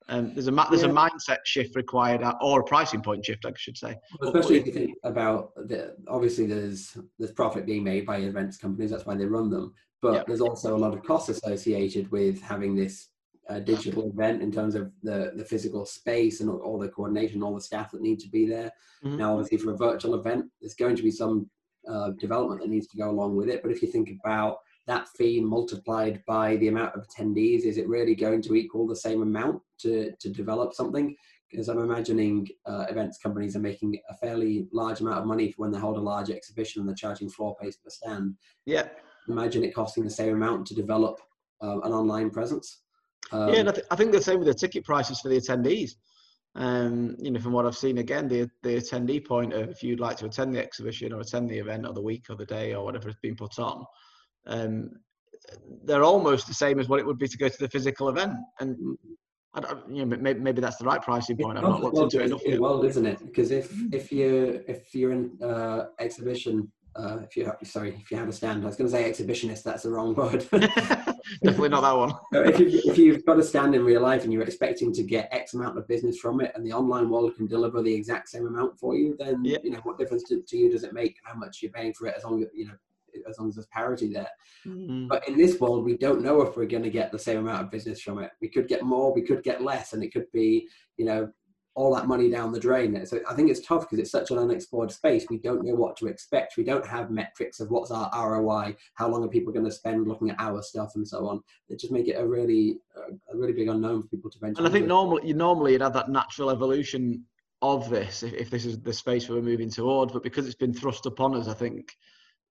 um, 0.10 0.34
there's 0.34 0.48
a 0.48 0.52
there's 0.52 0.84
yeah. 0.84 0.90
a 0.90 0.94
mindset 0.94 1.40
shift 1.46 1.76
required, 1.76 2.22
or 2.42 2.62
a 2.62 2.64
pricing 2.64 3.02
point 3.02 3.26
shift, 3.26 3.46
I 3.46 3.54
should 3.56 3.78
say. 3.78 3.96
Especially 4.22 4.58
if 4.58 4.66
you 4.66 4.74
think 4.74 4.98
about 5.04 5.54
the 5.56 5.96
obviously 6.08 6.46
there's 6.46 6.98
there's 7.18 7.32
profit 7.32 7.66
being 7.66 7.84
made 7.84 8.06
by 8.06 8.18
events 8.18 8.58
companies. 8.58 8.92
That's 8.92 9.06
why 9.06 9.16
they 9.16 9.26
run 9.26 9.50
them. 9.50 9.74
But 10.02 10.14
yep. 10.14 10.28
there's 10.28 10.42
also 10.42 10.76
a 10.76 10.80
lot 10.80 10.94
of 10.94 11.04
costs 11.04 11.30
associated 11.30 12.12
with 12.12 12.42
having 12.42 12.76
this 12.76 13.10
uh, 13.50 13.60
digital 13.60 14.10
event 14.10 14.42
in 14.42 14.52
terms 14.52 14.76
of 14.76 14.92
the 15.04 15.34
the 15.36 15.46
physical 15.46 15.86
space 15.86 16.42
and 16.42 16.50
all 16.50 16.80
the 16.80 16.90
coordination, 16.90 17.44
all 17.44 17.56
the 17.56 17.62
staff 17.62 17.92
that 17.92 18.02
need 18.02 18.20
to 18.20 18.30
be 18.30 18.48
there. 18.48 18.72
Mm-hmm. 19.04 19.18
Now, 19.18 19.34
obviously, 19.34 19.60
for 19.60 19.74
a 19.74 19.78
virtual 19.78 20.16
event, 20.16 20.46
there's 20.60 20.74
going 20.74 20.96
to 20.96 21.04
be 21.04 21.12
some 21.12 21.50
uh, 21.88 22.12
development 22.20 22.62
that 22.62 22.70
needs 22.70 22.88
to 22.88 22.98
go 22.98 23.10
along 23.10 23.36
with 23.36 23.50
it. 23.50 23.62
But 23.62 23.72
if 23.72 23.82
you 23.82 23.88
think 23.92 24.12
about 24.24 24.58
that 24.88 25.08
fee 25.18 25.40
multiplied 25.40 26.24
by 26.28 26.56
the 26.58 26.68
amount 26.68 26.96
of 26.96 27.06
attendees, 27.08 27.64
is 27.66 27.78
it 27.78 27.88
really 27.88 28.16
going 28.16 28.42
to 28.44 28.56
equal 28.56 28.88
the 28.88 28.96
same 28.96 29.22
amount 29.22 29.62
to, 29.80 30.12
to 30.20 30.30
develop 30.30 30.74
something? 30.74 31.16
Because 31.50 31.68
I'm 31.68 31.80
imagining 31.80 32.48
uh, 32.66 32.86
events 32.90 33.18
companies 33.18 33.56
are 33.56 33.60
making 33.60 34.00
a 34.10 34.16
fairly 34.16 34.68
large 34.72 35.02
amount 35.02 35.20
of 35.20 35.26
money 35.26 35.52
for 35.52 35.62
when 35.62 35.72
they 35.72 35.80
hold 35.80 35.98
a 35.98 36.02
large 36.02 36.30
exhibition 36.30 36.82
and 36.82 36.90
they're 36.90 36.96
charging 36.96 37.30
floor 37.30 37.56
space 37.60 37.78
per 37.78 37.90
stand. 37.90 38.36
Yeah. 38.66 38.88
Imagine 39.28 39.64
it 39.64 39.76
costing 39.76 40.04
the 40.04 40.10
same 40.10 40.34
amount 40.34 40.66
to 40.68 40.76
develop 40.76 41.20
uh, 41.62 41.82
an 41.82 41.92
online 41.92 42.30
presence. 42.30 42.82
Um, 43.32 43.50
yeah, 43.50 43.60
and 43.60 43.70
I, 43.70 43.72
th- 43.74 43.86
I, 43.92 43.96
think 43.96 44.12
the 44.12 44.22
same 44.22 44.40
with 44.40 44.48
the 44.48 44.54
ticket 44.54 44.84
prices 44.84 45.20
for 45.20 45.30
the 45.30 45.38
attendees. 45.38 45.92
Um, 46.56 47.16
you 47.20 47.32
know, 47.32 47.40
from 47.40 47.54
what 47.54 47.66
I've 47.66 47.78
seen, 47.78 48.00
again, 48.00 48.28
the 48.28 48.50
the 48.64 48.76
attendee 48.76 49.26
point 49.26 49.54
of 49.54 49.70
if 49.70 49.84
you'd 49.84 50.02
like 50.02 50.18
to 50.18 50.26
attend 50.26 50.54
the 50.54 50.62
exhibition 50.62 51.14
or 51.14 51.22
attend 51.22 51.50
the 51.50 51.60
event 51.60 51.86
or 51.86 51.94
the 51.94 52.02
week 52.02 52.26
or 52.30 52.36
the 52.36 52.46
day 52.46 52.74
or 52.74 52.84
whatever 52.84 53.08
has 53.08 53.16
been 53.22 53.36
put 53.36 53.58
on, 53.58 53.86
um, 54.48 54.92
they're 55.84 56.04
almost 56.04 56.48
the 56.48 56.54
same 56.54 56.80
as 56.80 56.88
what 56.88 57.00
it 57.00 57.06
would 57.06 57.18
be 57.18 57.28
to 57.28 57.38
go 57.38 57.50
to 57.50 57.58
the 57.60 57.70
physical 57.70 58.10
event. 58.10 58.34
And 58.60 58.98
I 59.54 59.62
don't, 59.62 59.96
you 59.96 60.06
know, 60.06 60.18
maybe, 60.18 60.40
maybe 60.40 60.62
that's 60.62 60.78
the 60.78 60.86
right 60.86 61.02
pricing 61.02 61.38
point. 61.38 61.58
I've 61.58 61.64
not 61.64 61.82
looked 61.82 61.98
into 61.98 62.22
it 62.22 62.28
enough. 62.28 62.42
Well, 62.60 62.84
isn't 62.84 63.06
it? 63.06 63.20
Because 63.20 63.52
if 63.52 63.74
if 63.92 64.12
you 64.12 64.64
if 64.68 64.94
you're 64.96 65.12
in 65.12 65.38
uh, 65.44 65.88
exhibition 66.00 66.72
uh, 66.96 67.20
if 67.24 67.38
you 67.38 67.46
have, 67.46 67.56
sorry, 67.64 67.96
if 68.02 68.12
you 68.12 68.18
have 68.18 68.28
a 68.28 68.34
stand, 68.34 68.64
I 68.64 68.66
was 68.66 68.76
going 68.76 68.90
to 68.90 68.96
say 68.96 69.10
exhibitionist. 69.10 69.64
That's 69.64 69.84
the 69.84 69.92
wrong 69.92 70.14
word. 70.14 70.46
Definitely 70.52 71.70
not 71.70 71.82
that 71.82 71.98
one. 71.98 72.14
if, 72.34 72.60
you, 72.60 72.82
if 72.92 72.98
you've 72.98 73.26
got 73.26 73.40
a 73.40 73.44
stand 73.44 73.76
in 73.76 73.86
real 73.86 74.02
life 74.02 74.24
and 74.24 74.34
you're 74.34 74.44
expecting 74.44 74.92
to 74.94 75.04
get 75.04 75.30
X 75.32 75.54
amount 75.54 75.78
of 75.78 75.88
business 75.88 76.20
from 76.20 76.42
it, 76.42 76.52
and 76.54 76.66
the 76.66 76.74
online 76.74 77.10
world 77.10 77.36
can 77.38 77.48
deliver 77.48 77.82
the 77.82 77.94
exact 77.94 78.30
same 78.30 78.46
amount 78.46 78.78
for 78.78 78.96
you, 78.96 79.16
then 79.18 79.44
yeah. 79.44 79.58
you 79.64 79.72
know 79.72 79.80
what 79.84 79.98
difference 79.98 80.24
to, 80.24 80.42
to, 80.42 80.58
you 80.58 80.70
does 80.70 80.84
it 80.84 80.94
make 80.94 81.16
how 81.24 81.34
much 81.34 81.60
you're 81.62 81.72
paying 81.72 81.94
for 81.94 82.08
it? 82.08 82.16
As 82.18 82.26
long 82.26 82.42
as 82.42 82.50
you 82.54 82.66
know, 82.66 82.74
as 83.30 83.40
long 83.40 83.50
as 83.50 83.56
there's 83.56 83.68
parity 83.68 84.12
there. 84.12 84.30
Mm-hmm. 84.66 85.08
But 85.08 85.28
in 85.28 85.38
this 85.38 85.60
world, 85.60 85.86
we 85.86 85.98
don't 85.98 86.22
know 86.22 86.42
if 86.42 86.56
we're 86.56 86.66
going 86.66 86.84
to 86.84 86.90
get 86.90 87.12
the 87.12 87.20
same 87.20 87.40
amount 87.40 87.64
of 87.64 87.72
business 87.72 88.02
from 88.02 88.20
it. 88.20 88.32
We 88.42 88.50
could 88.50 88.68
get 88.68 88.84
more, 88.84 89.14
we 89.14 89.22
could 89.22 89.44
get 89.44 89.64
less, 89.64 89.94
and 89.94 90.04
it 90.04 90.14
could 90.14 90.32
be 90.32 90.68
you 90.98 91.06
know 91.06 91.32
all 91.74 91.96
that 91.96 92.08
money 92.08 92.30
down 92.30 92.52
the 92.52 92.60
drain. 92.60 93.06
So 93.06 93.20
I 93.30 93.34
think 93.34 93.50
it's 93.50 93.66
tough 93.66 93.84
because 93.84 94.00
it's 94.00 94.12
such 94.12 94.30
an 94.32 94.38
unexplored 94.38 94.92
space. 94.92 95.26
We 95.30 95.38
don't 95.38 95.64
know 95.64 95.74
what 95.74 95.96
to 95.98 96.08
expect. 96.08 96.58
We 96.58 96.66
don't 96.66 96.86
have 96.86 97.12
metrics 97.12 97.62
of 97.62 97.72
what's 97.72 97.92
our 97.92 98.10
ROI, 98.14 98.76
how 98.96 99.08
long 99.08 99.24
are 99.24 99.30
people 99.30 99.54
going 99.54 99.66
to 99.66 99.72
spend 99.72 100.08
looking 100.08 100.30
at 100.30 100.40
our 100.40 100.62
stuff, 100.62 100.92
and 100.96 101.08
so 101.08 101.28
on. 101.28 101.42
It 101.70 101.80
just 101.80 101.94
make 101.94 102.08
it 102.08 102.20
a 102.20 102.28
really, 102.28 102.78
a 102.98 103.38
really 103.38 103.54
big 103.54 103.70
unknown 103.70 104.02
for 104.02 104.10
people 104.10 104.30
to 104.32 104.40
venture. 104.40 104.60
And 104.60 104.68
I 104.68 104.72
think 104.72 104.88
normally, 104.88 105.28
you 105.28 105.34
normally 105.34 105.72
you'd 105.74 105.82
have 105.82 105.94
that 105.94 106.10
natural 106.10 106.50
evolution 106.50 107.24
of 107.62 107.90
this 107.90 108.24
if, 108.24 108.34
if 108.34 108.50
this 108.50 108.66
is 108.66 108.80
the 108.80 108.94
space 108.94 109.30
we're 109.30 109.42
moving 109.42 109.70
towards. 109.70 110.12
But 110.12 110.24
because 110.24 110.46
it's 110.46 110.56
been 110.56 110.74
thrust 110.74 111.06
upon 111.06 111.36
us, 111.36 111.48
I 111.48 111.54
think 111.54 111.96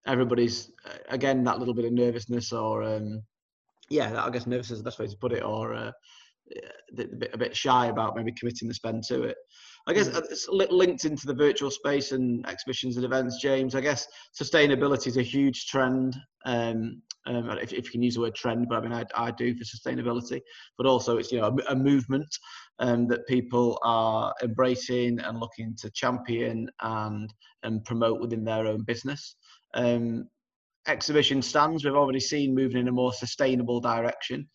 everybody's 0.07 0.71
uh, 0.87 0.99
again 1.09 1.45
that 1.45 1.59
little 1.59 1.75
bit 1.75 1.85
of 1.85 1.92
nervousness 1.92 2.52
or 2.52 2.83
um, 2.83 3.23
yeah, 3.90 4.25
I 4.25 4.30
guess 4.30 4.47
nervousness 4.47 4.78
is 4.78 4.83
the 4.83 4.85
best 4.85 4.99
way 4.99 5.09
to 5.09 5.16
put 5.16 5.32
it, 5.32 5.43
or 5.43 5.75
uh, 5.75 5.91
a 6.99 7.04
bit, 7.06 7.30
a 7.32 7.39
bit 7.39 7.56
shy 7.56 7.86
about 7.86 8.17
maybe 8.17 8.32
committing 8.32 8.69
the 8.69 8.75
spend 8.75 9.02
to 9.04 9.25
it. 9.25 9.36
I 9.86 9.93
guess 9.93 10.08
mm. 10.08 10.23
it's 10.30 10.49
linked 10.49 11.04
into 11.04 11.26
the 11.26 11.34
virtual 11.34 11.71
space 11.71 12.13
and 12.13 12.47
exhibitions 12.47 12.97
and 12.97 13.04
events, 13.04 13.41
James. 13.41 13.75
I 13.75 13.80
guess 13.80 14.06
sustainability 14.41 15.08
is 15.08 15.17
a 15.17 15.23
huge 15.23 15.67
trend. 15.67 16.17
Um, 16.47 17.02
um, 17.26 17.50
if, 17.50 17.73
if, 17.73 17.86
you 17.86 17.91
can 17.91 18.02
use 18.02 18.15
the 18.15 18.21
word 18.21 18.34
trend, 18.34 18.67
but 18.69 18.78
I 18.78 18.80
mean, 18.80 18.93
I, 18.93 19.04
I 19.15 19.30
do 19.30 19.54
for 19.54 19.65
sustainability, 19.65 20.41
but 20.78 20.86
also 20.86 21.19
it's, 21.19 21.30
you 21.30 21.39
know, 21.39 21.54
a, 21.69 21.73
a 21.73 21.76
movement 21.76 22.28
um, 22.78 23.06
that 23.08 23.26
people 23.26 23.78
are 23.84 24.32
embracing 24.43 25.21
and 25.21 25.39
looking 25.39 25.76
to 25.80 25.91
champion 25.91 26.71
and, 26.80 27.32
and 27.63 27.84
promote 27.84 28.21
within 28.21 28.43
their 28.43 28.67
own 28.67 28.84
business. 28.84 29.36
Um, 29.75 30.28
exhibition 30.87 31.43
stands, 31.43 31.85
we've 31.85 31.95
already 31.95 32.21
seen 32.21 32.54
moving 32.54 32.83
in 32.83 32.89
a 32.89 32.93
more 32.93 33.13
sustainable 33.13 33.80
direction. 33.80 34.49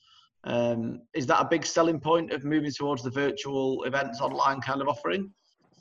Um, 0.43 1.01
is 1.13 1.25
that 1.27 1.41
a 1.41 1.47
big 1.47 1.65
selling 1.65 1.99
point 1.99 2.31
of 2.31 2.45
moving 2.45 2.71
towards 2.71 3.03
the 3.03 3.09
virtual 3.09 3.83
events 3.83 4.21
online 4.21 4.61
kind 4.61 4.81
of 4.81 4.87
offering? 4.87 5.31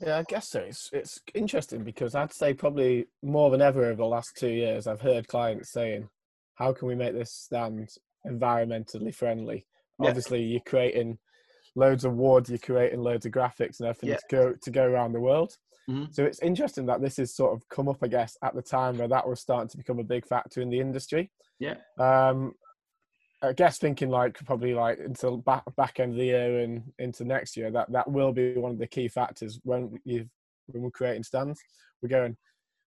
Yeah, 0.01 0.17
I 0.17 0.23
guess 0.23 0.49
so. 0.49 0.59
It's 0.59 0.89
it's 0.91 1.19
interesting 1.33 1.83
because 1.83 2.15
I'd 2.15 2.33
say 2.33 2.53
probably 2.53 3.05
more 3.23 3.49
than 3.49 3.61
ever 3.61 3.85
over 3.85 3.95
the 3.95 4.05
last 4.05 4.35
two 4.35 4.49
years, 4.49 4.87
I've 4.87 5.01
heard 5.01 5.27
clients 5.27 5.71
saying, 5.71 6.09
"How 6.55 6.73
can 6.73 6.87
we 6.87 6.95
make 6.95 7.13
this 7.13 7.31
stand 7.31 7.89
environmentally 8.27 9.15
friendly?" 9.15 9.65
Yeah. 9.99 10.09
Obviously, 10.09 10.41
you're 10.41 10.61
creating 10.65 11.17
loads 11.75 12.03
of 12.03 12.15
wood, 12.15 12.49
you're 12.49 12.57
creating 12.57 13.01
loads 13.01 13.25
of 13.25 13.31
graphics 13.31 13.79
and 13.79 13.87
everything 13.87 14.09
yeah. 14.09 14.15
to 14.15 14.25
go 14.29 14.53
to 14.61 14.71
go 14.71 14.83
around 14.83 15.13
the 15.13 15.21
world. 15.21 15.55
Mm-hmm. 15.89 16.11
So 16.11 16.23
it's 16.23 16.41
interesting 16.41 16.85
that 16.87 17.01
this 17.01 17.17
has 17.17 17.35
sort 17.35 17.53
of 17.53 17.67
come 17.69 17.87
up, 17.87 17.97
I 18.01 18.07
guess, 18.07 18.37
at 18.43 18.55
the 18.55 18.61
time 18.61 18.97
where 18.97 19.07
that 19.07 19.27
was 19.27 19.39
starting 19.39 19.69
to 19.69 19.77
become 19.77 19.99
a 19.99 20.03
big 20.03 20.25
factor 20.25 20.61
in 20.61 20.69
the 20.69 20.79
industry. 20.79 21.31
Yeah. 21.59 21.75
Um, 21.99 22.53
I 23.41 23.53
guess 23.53 23.77
thinking 23.77 24.09
like 24.09 24.33
probably 24.45 24.73
like 24.73 24.99
until 24.99 25.37
back 25.37 25.63
back 25.75 25.99
end 25.99 26.13
of 26.13 26.17
the 26.17 26.25
year 26.25 26.59
and 26.59 26.83
into 26.97 27.23
next 27.23 27.55
year, 27.55 27.69
that 27.71 27.91
that 27.91 28.09
will 28.09 28.31
be 28.31 28.55
one 28.55 28.71
of 28.71 28.79
the 28.79 28.87
key 28.87 29.07
factors 29.07 29.59
when 29.63 29.99
you 30.03 30.27
when 30.67 30.83
we're 30.83 30.91
creating 30.91 31.23
stands. 31.23 31.61
We're 32.01 32.09
going, 32.09 32.37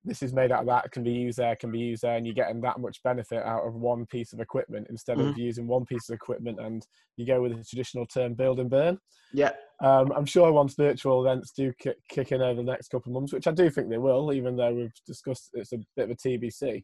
this 0.06 0.24
is 0.24 0.34
made 0.34 0.52
out 0.52 0.62
of 0.62 0.68
that, 0.68 0.92
can 0.92 1.04
be 1.04 1.12
used 1.12 1.38
there, 1.38 1.56
can 1.56 1.72
be 1.72 1.80
used 1.80 2.04
there, 2.04 2.16
and 2.16 2.26
you're 2.26 2.36
getting 2.36 2.62
that 2.62 2.80
much 2.80 3.04
benefit 3.04 3.44
out 3.44 3.68
of 3.68 3.76
one 3.76 4.06
piece 4.06 4.32
of 4.32 4.40
equipment 4.40 4.88
instead 4.90 5.18
mm-hmm. 5.18 5.30
of 5.30 5.38
using 5.38 5.68
one 5.68 5.86
piece 5.86 6.10
of 6.10 6.16
equipment 6.16 6.60
and 6.60 6.86
you 7.18 7.26
go 7.26 7.42
with 7.42 7.58
the 7.58 7.64
traditional 7.64 8.06
term 8.06 8.34
build 8.34 8.60
and 8.60 8.70
burn. 8.70 8.98
Yeah. 9.34 9.52
Um, 9.82 10.12
I'm 10.16 10.26
sure 10.26 10.52
once 10.52 10.76
virtual 10.76 11.26
events 11.26 11.52
do 11.52 11.74
kick, 11.80 11.98
kick 12.10 12.32
in 12.32 12.42
over 12.42 12.62
the 12.62 12.72
next 12.72 12.90
couple 12.90 13.12
of 13.12 13.16
months, 13.16 13.34
which 13.34 13.48
I 13.48 13.52
do 13.52 13.70
think 13.70 13.90
they 13.90 13.98
will, 13.98 14.34
even 14.34 14.56
though 14.56 14.74
we've 14.74 14.94
discussed 15.06 15.50
it's 15.54 15.74
a 15.74 15.80
bit 15.96 16.10
of 16.10 16.12
a 16.12 16.16
TBC. 16.16 16.84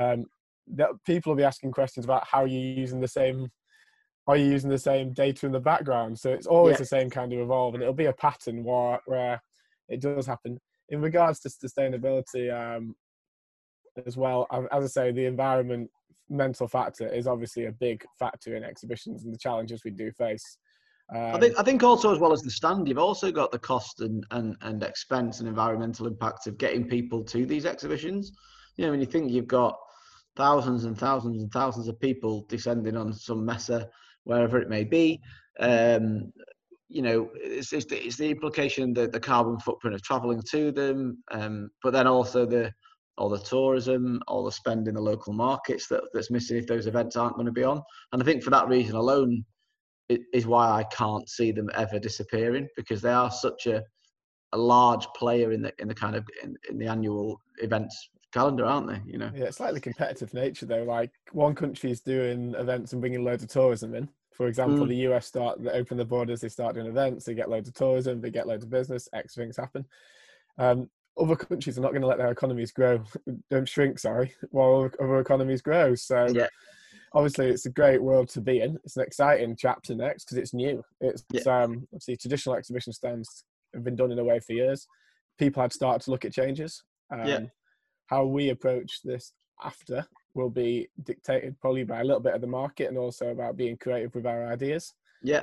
Um, 0.00 0.26
that 0.74 0.90
people 1.06 1.32
will 1.32 1.38
be 1.38 1.44
asking 1.44 1.72
questions 1.72 2.04
about 2.04 2.26
how 2.26 2.44
you're 2.44 2.60
using 2.60 3.00
the 3.00 3.08
same 3.08 3.50
are 4.26 4.36
you 4.36 4.44
using 4.44 4.68
the 4.68 4.78
same 4.78 5.14
data 5.14 5.46
in 5.46 5.52
the 5.52 5.58
background 5.58 6.18
so 6.18 6.30
it's 6.30 6.46
always 6.46 6.74
yeah. 6.74 6.78
the 6.80 6.84
same 6.84 7.08
kind 7.08 7.32
of 7.32 7.38
evolve 7.38 7.72
and 7.72 7.82
it'll 7.82 7.94
be 7.94 8.04
a 8.04 8.12
pattern 8.12 8.62
where, 8.62 9.00
where 9.06 9.42
it 9.88 10.02
does 10.02 10.26
happen 10.26 10.60
in 10.88 11.00
regards 11.00 11.40
to 11.40 11.48
sustainability 11.48 12.52
um, 12.52 12.94
as 14.06 14.16
well 14.16 14.46
as 14.72 14.84
i 14.84 14.86
say 14.86 15.12
the 15.12 15.24
environment 15.24 15.90
mental 16.30 16.68
factor 16.68 17.08
is 17.08 17.26
obviously 17.26 17.66
a 17.66 17.72
big 17.72 18.04
factor 18.18 18.54
in 18.54 18.62
exhibitions 18.62 19.24
and 19.24 19.32
the 19.32 19.38
challenges 19.38 19.82
we 19.84 19.90
do 19.90 20.10
face 20.12 20.58
um, 21.10 21.36
I 21.36 21.40
think 21.40 21.58
I 21.58 21.62
think 21.62 21.82
also 21.82 22.12
as 22.12 22.18
well 22.18 22.34
as 22.34 22.42
the 22.42 22.50
stand, 22.50 22.86
you've 22.86 22.98
also 22.98 23.32
got 23.32 23.50
the 23.50 23.58
cost 23.58 24.02
and, 24.02 24.26
and, 24.30 24.56
and 24.60 24.82
expense 24.82 25.40
and 25.40 25.48
environmental 25.48 26.06
impact 26.06 26.46
of 26.46 26.58
getting 26.58 26.86
people 26.86 27.24
to 27.24 27.46
these 27.46 27.64
exhibitions. 27.64 28.32
You 28.76 28.84
know, 28.84 28.90
when 28.90 29.00
you 29.00 29.06
think 29.06 29.32
you've 29.32 29.46
got 29.46 29.74
thousands 30.36 30.84
and 30.84 30.98
thousands 30.98 31.42
and 31.42 31.50
thousands 31.50 31.88
of 31.88 31.98
people 31.98 32.44
descending 32.48 32.96
on 32.96 33.14
some 33.14 33.44
Messe, 33.44 33.84
wherever 34.24 34.60
it 34.60 34.68
may 34.68 34.84
be. 34.84 35.20
Um, 35.58 36.32
you 36.88 37.02
know, 37.02 37.28
it's, 37.34 37.72
it's, 37.72 37.86
the, 37.86 38.04
it's 38.04 38.16
the 38.16 38.30
implication 38.30 38.92
that 38.94 39.12
the 39.12 39.20
carbon 39.20 39.58
footprint 39.60 39.94
of 39.94 40.02
travelling 40.02 40.42
to 40.50 40.72
them, 40.72 41.22
um, 41.30 41.70
but 41.82 41.92
then 41.92 42.06
also 42.06 42.46
the 42.46 42.72
all 43.18 43.28
the 43.28 43.38
tourism, 43.38 44.20
all 44.28 44.44
the 44.44 44.52
spend 44.52 44.86
in 44.86 44.94
the 44.94 45.00
local 45.00 45.32
markets 45.32 45.88
that, 45.88 46.02
that's 46.14 46.30
missing 46.30 46.56
if 46.56 46.68
those 46.68 46.86
events 46.86 47.16
aren't 47.16 47.34
going 47.34 47.46
to 47.46 47.52
be 47.52 47.64
on. 47.64 47.82
And 48.12 48.22
I 48.22 48.24
think 48.24 48.44
for 48.44 48.50
that 48.50 48.68
reason 48.68 48.94
alone, 48.94 49.44
is 50.08 50.46
why 50.46 50.70
I 50.70 50.84
can't 50.84 51.28
see 51.28 51.52
them 51.52 51.68
ever 51.74 51.98
disappearing 51.98 52.68
because 52.76 53.02
they 53.02 53.12
are 53.12 53.30
such 53.30 53.66
a 53.66 53.82
a 54.52 54.58
large 54.58 55.06
player 55.14 55.52
in 55.52 55.60
the 55.60 55.72
in 55.78 55.88
the 55.88 55.94
kind 55.94 56.16
of 56.16 56.24
in, 56.42 56.56
in 56.70 56.78
the 56.78 56.86
annual 56.86 57.40
events 57.58 58.10
calendar, 58.32 58.64
aren't 58.64 58.88
they? 58.88 59.00
You 59.04 59.18
know. 59.18 59.30
Yeah, 59.34 59.50
slightly 59.50 59.80
competitive 59.80 60.32
nature 60.32 60.66
though. 60.66 60.84
Like 60.84 61.10
one 61.32 61.54
country 61.54 61.90
is 61.90 62.00
doing 62.00 62.54
events 62.56 62.92
and 62.92 63.00
bringing 63.00 63.24
loads 63.24 63.42
of 63.42 63.50
tourism 63.50 63.94
in. 63.94 64.08
For 64.38 64.46
example, 64.46 64.86
mm. 64.86 64.88
the 64.88 65.12
US 65.12 65.26
start 65.26 65.60
they 65.60 65.70
open 65.70 65.96
the 65.96 66.04
borders, 66.04 66.40
they 66.40 66.48
start 66.48 66.76
doing 66.76 66.86
events, 66.86 67.24
they 67.24 67.34
get 67.34 67.50
loads 67.50 67.68
of 67.68 67.74
tourism, 67.74 68.20
they 68.20 68.30
get 68.30 68.46
loads 68.46 68.62
of 68.62 68.70
business, 68.70 69.08
X 69.12 69.34
things 69.34 69.56
happen. 69.56 69.84
Um, 70.58 70.88
other 71.18 71.34
countries 71.34 71.76
are 71.76 71.80
not 71.80 71.90
going 71.90 72.02
to 72.02 72.06
let 72.06 72.18
their 72.18 72.30
economies 72.30 72.70
grow, 72.70 73.02
don't 73.50 73.68
shrink, 73.68 73.98
sorry, 73.98 74.32
while 74.50 74.88
other 75.02 75.18
economies 75.18 75.60
grow. 75.60 75.96
So 75.96 76.28
yeah. 76.32 76.46
obviously, 77.12 77.48
it's 77.48 77.66
a 77.66 77.70
great 77.70 78.00
world 78.00 78.28
to 78.30 78.40
be 78.40 78.60
in. 78.60 78.78
It's 78.84 78.96
an 78.96 79.02
exciting 79.02 79.56
chapter 79.58 79.96
next 79.96 80.26
because 80.26 80.38
it's 80.38 80.54
new. 80.54 80.84
It's 81.00 81.24
yeah. 81.32 81.62
um, 81.62 81.88
obviously 81.92 82.16
traditional 82.16 82.54
exhibition 82.54 82.92
stands 82.92 83.42
have 83.74 83.82
been 83.82 83.96
done 83.96 84.12
in 84.12 84.20
a 84.20 84.24
way 84.24 84.38
for 84.38 84.52
years. 84.52 84.86
People 85.36 85.62
had 85.62 85.72
started 85.72 86.04
to 86.04 86.12
look 86.12 86.24
at 86.24 86.32
changes. 86.32 86.84
Um, 87.12 87.26
yeah. 87.26 87.40
How 88.06 88.24
we 88.24 88.50
approach 88.50 89.00
this 89.02 89.32
after 89.64 90.06
will 90.38 90.48
be 90.48 90.88
dictated 91.02 91.60
probably 91.60 91.84
by 91.84 92.00
a 92.00 92.04
little 92.04 92.20
bit 92.20 92.34
of 92.34 92.40
the 92.40 92.46
market 92.46 92.88
and 92.88 92.96
also 92.96 93.28
about 93.28 93.56
being 93.56 93.76
creative 93.76 94.14
with 94.14 94.24
our 94.24 94.46
ideas. 94.46 94.94
Yeah. 95.22 95.42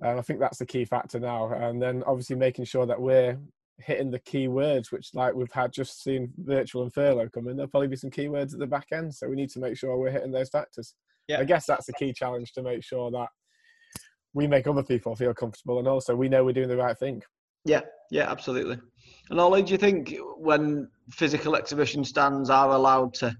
And 0.00 0.18
I 0.18 0.22
think 0.22 0.38
that's 0.38 0.58
the 0.58 0.66
key 0.66 0.84
factor 0.84 1.18
now. 1.18 1.52
And 1.52 1.82
then 1.82 2.04
obviously 2.06 2.36
making 2.36 2.64
sure 2.64 2.86
that 2.86 3.00
we're 3.00 3.36
hitting 3.78 4.10
the 4.10 4.20
key 4.20 4.48
words, 4.48 4.92
which 4.92 5.10
like 5.12 5.34
we've 5.34 5.52
had 5.52 5.72
just 5.72 6.02
seen 6.02 6.32
virtual 6.38 6.84
and 6.84 6.94
furlough 6.94 7.28
come 7.28 7.48
in, 7.48 7.56
there'll 7.56 7.68
probably 7.68 7.88
be 7.88 7.96
some 7.96 8.10
keywords 8.10 8.52
at 8.52 8.60
the 8.60 8.66
back 8.66 8.86
end. 8.92 9.12
So 9.12 9.28
we 9.28 9.36
need 9.36 9.50
to 9.50 9.60
make 9.60 9.76
sure 9.76 9.96
we're 9.96 10.10
hitting 10.10 10.32
those 10.32 10.50
factors. 10.50 10.94
Yeah. 11.26 11.40
I 11.40 11.44
guess 11.44 11.66
that's 11.66 11.86
the 11.86 11.92
key 11.94 12.12
challenge 12.12 12.52
to 12.52 12.62
make 12.62 12.84
sure 12.84 13.10
that 13.10 13.28
we 14.34 14.46
make 14.46 14.68
other 14.68 14.84
people 14.84 15.16
feel 15.16 15.34
comfortable 15.34 15.78
and 15.78 15.88
also 15.88 16.14
we 16.14 16.28
know 16.28 16.44
we're 16.44 16.52
doing 16.52 16.68
the 16.68 16.76
right 16.76 16.96
thing. 16.96 17.22
Yeah, 17.64 17.80
yeah, 18.10 18.30
absolutely. 18.30 18.78
And 19.30 19.40
Ollie, 19.40 19.62
do 19.62 19.72
you 19.72 19.78
think 19.78 20.16
when 20.36 20.88
physical 21.10 21.56
exhibition 21.56 22.04
stands 22.04 22.50
are 22.50 22.70
allowed 22.70 23.14
to 23.14 23.36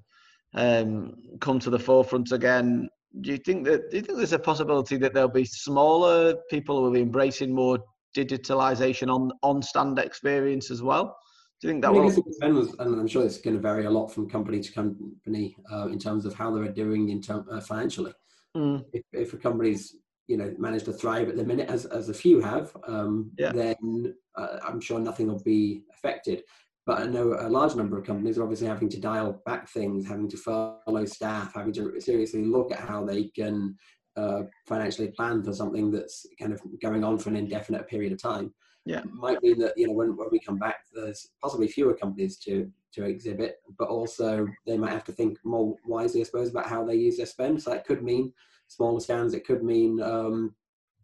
um, 0.54 1.14
come 1.40 1.58
to 1.61 1.70
the 1.70 1.78
forefront 1.78 2.32
again, 2.32 2.88
do 3.20 3.30
you 3.30 3.38
think 3.38 3.64
that 3.64 3.90
do 3.90 3.96
you 3.96 4.02
think 4.02 4.18
there's 4.18 4.32
a 4.32 4.38
possibility 4.38 4.96
that 4.96 5.14
there'll 5.14 5.28
be 5.28 5.44
smaller 5.44 6.34
people 6.50 6.76
who 6.76 6.82
will 6.84 6.92
be 6.92 7.00
embracing 7.00 7.54
more 7.54 7.78
digitalization 8.16 9.12
on 9.12 9.30
on 9.42 9.62
stand 9.62 9.98
experience 9.98 10.70
as 10.70 10.82
well? 10.82 11.16
Do 11.61 11.66
you 11.66 11.72
think 11.72 11.82
that 11.82 11.88
I 11.88 11.92
will? 11.92 12.11
Depends, 12.11 12.74
and 12.78 13.00
I'm 13.00 13.08
sure 13.08 13.24
it's 13.24 13.38
going 13.38 13.56
to 13.56 13.62
vary 13.62 13.87
a 13.87 13.90
lot 13.90 14.08
from 14.08 14.28
company 14.28 14.61
to 14.61 14.72
company 14.72 15.56
uh, 15.72 15.88
in 15.88 15.98
terms 15.98 16.24
of 16.24 16.34
how 16.34 16.52
they're 16.52 16.68
doing 16.68 17.08
in 17.08 17.20
term, 17.20 17.46
uh, 17.50 17.61
financially. 17.61 18.12
Mm. 18.56 18.84
If, 18.92 19.02
if 19.12 19.32
a 19.32 19.37
company's 19.37 19.96
you 20.28 20.37
know 20.37 20.54
managed 20.58 20.84
to 20.84 20.92
thrive 20.92 21.28
at 21.28 21.37
the 21.37 21.44
minute, 21.44 21.68
as 21.68 21.87
as 21.87 22.08
a 22.11 22.14
few 22.14 22.40
have, 22.40 22.76
um, 22.87 23.32
yeah. 23.38 23.52
then 23.52 24.14
uh, 24.37 24.58
I'm 24.66 24.80
sure 24.80 25.00
nothing 25.00 25.28
will 25.28 25.42
be 25.42 25.82
affected. 25.92 26.42
But 26.88 27.01
I 27.01 27.05
know 27.05 27.37
a 27.38 27.51
large 27.51 27.74
number 27.74 27.98
of 27.98 28.07
companies 28.07 28.38
are 28.38 28.42
obviously 28.42 28.66
having 28.66 28.88
to 28.88 28.98
dial 28.98 29.42
back 29.44 29.68
things, 29.68 30.09
having 30.09 30.27
to 30.31 30.38
furlough 30.38 31.05
staff, 31.05 31.53
having 31.53 31.74
to 31.74 32.01
seriously 32.01 32.46
look 32.46 32.72
at 32.72 32.81
how 32.81 33.05
they 33.05 33.24
can 33.24 33.77
uh, 34.16 34.44
financially 34.66 35.09
plan 35.09 35.44
for 35.44 35.53
something 35.53 35.90
that's 35.90 36.24
kind 36.40 36.51
of 36.51 36.62
going 36.81 37.05
on 37.05 37.18
for 37.18 37.29
an 37.29 37.37
indefinite 37.37 37.87
period 37.88 38.14
of 38.14 38.22
time. 38.22 38.55
Yeah, 38.87 39.01
it 39.01 39.12
might 39.12 39.42
mean 39.42 39.59
that 39.59 39.74
you 39.77 39.87
know 39.87 39.92
when, 39.92 40.16
when 40.16 40.29
we 40.33 40.40
come 40.40 40.59
back, 40.59 40.77
there's 40.94 41.29
possibly 41.42 41.68
fewer 41.68 41.92
companies 41.92 42.38
to 42.38 42.72
to 42.94 43.05
exhibit, 43.05 43.57
but 43.79 43.88
also 43.88 44.48
they 44.66 44.79
might 44.79 44.92
have 44.92 45.05
to 45.05 45.12
think 45.12 45.37
more 45.44 45.77
wisely, 45.85 46.22
I 46.22 46.24
suppose, 46.24 46.48
about 46.48 46.70
how 46.70 46.87
they 46.87 46.94
use 46.94 47.18
their 47.18 47.27
spend. 47.27 47.62
So 47.62 47.68
that 47.68 47.87
could 47.87 48.03
mean 48.03 48.33
smaller 48.68 49.01
stands. 49.01 49.35
It 49.35 49.46
could 49.46 49.62
mean 49.62 50.01
um, 50.01 50.55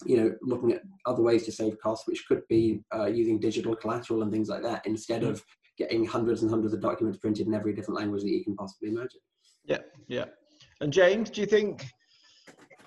you 0.06 0.16
know 0.16 0.34
looking 0.40 0.72
at 0.72 0.80
other 1.04 1.22
ways 1.22 1.44
to 1.44 1.52
save 1.52 1.78
costs, 1.78 2.08
which 2.08 2.26
could 2.26 2.40
be 2.48 2.80
uh, 2.94 3.04
using 3.04 3.38
digital 3.38 3.76
collateral 3.76 4.22
and 4.22 4.32
things 4.32 4.48
like 4.48 4.62
that 4.62 4.86
instead 4.86 5.24
of 5.24 5.44
getting 5.76 6.04
hundreds 6.04 6.42
and 6.42 6.50
hundreds 6.50 6.74
of 6.74 6.80
documents 6.80 7.18
printed 7.18 7.46
in 7.46 7.54
every 7.54 7.74
different 7.74 7.98
language 7.98 8.22
that 8.22 8.30
you 8.30 8.44
can 8.44 8.54
possibly 8.56 8.90
imagine. 8.90 9.20
Yeah, 9.64 9.78
yeah. 10.08 10.26
And 10.80 10.92
James, 10.92 11.30
do 11.30 11.40
you 11.40 11.46
think 11.46 11.86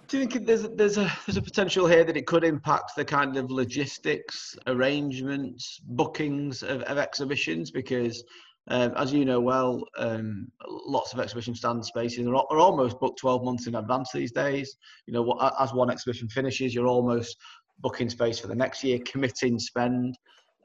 do 0.07 0.19
you 0.19 0.25
think 0.25 0.45
there's 0.45 0.63
a, 0.63 0.69
there's 0.69 0.97
a 0.97 1.11
there's 1.25 1.37
a 1.37 1.41
potential 1.41 1.85
here 1.85 2.03
that 2.03 2.15
it 2.15 2.25
could 2.25 2.43
impact 2.43 2.93
the 2.95 3.03
kind 3.03 3.35
of 3.37 3.51
logistics, 3.51 4.55
arrangements, 4.67 5.81
bookings 5.83 6.63
of, 6.63 6.81
of 6.83 6.97
exhibitions? 6.97 7.71
Because 7.71 8.23
um, 8.69 8.93
as 8.95 9.13
you 9.13 9.25
know 9.25 9.39
well, 9.39 9.83
um, 9.97 10.47
lots 10.67 11.13
of 11.13 11.19
exhibition 11.19 11.55
stand 11.55 11.85
spaces 11.85 12.27
are, 12.27 12.35
are, 12.35 12.59
almost 12.59 12.99
booked 12.99 13.19
12 13.19 13.43
months 13.43 13.67
in 13.67 13.75
advance 13.75 14.11
these 14.13 14.31
days. 14.31 14.77
You 15.07 15.13
know, 15.13 15.51
as 15.59 15.73
one 15.73 15.89
exhibition 15.89 16.27
finishes, 16.29 16.73
you're 16.73 16.87
almost 16.87 17.37
booking 17.79 18.09
space 18.09 18.39
for 18.39 18.47
the 18.47 18.55
next 18.55 18.83
year, 18.83 18.99
committing 19.05 19.59
spend. 19.59 20.17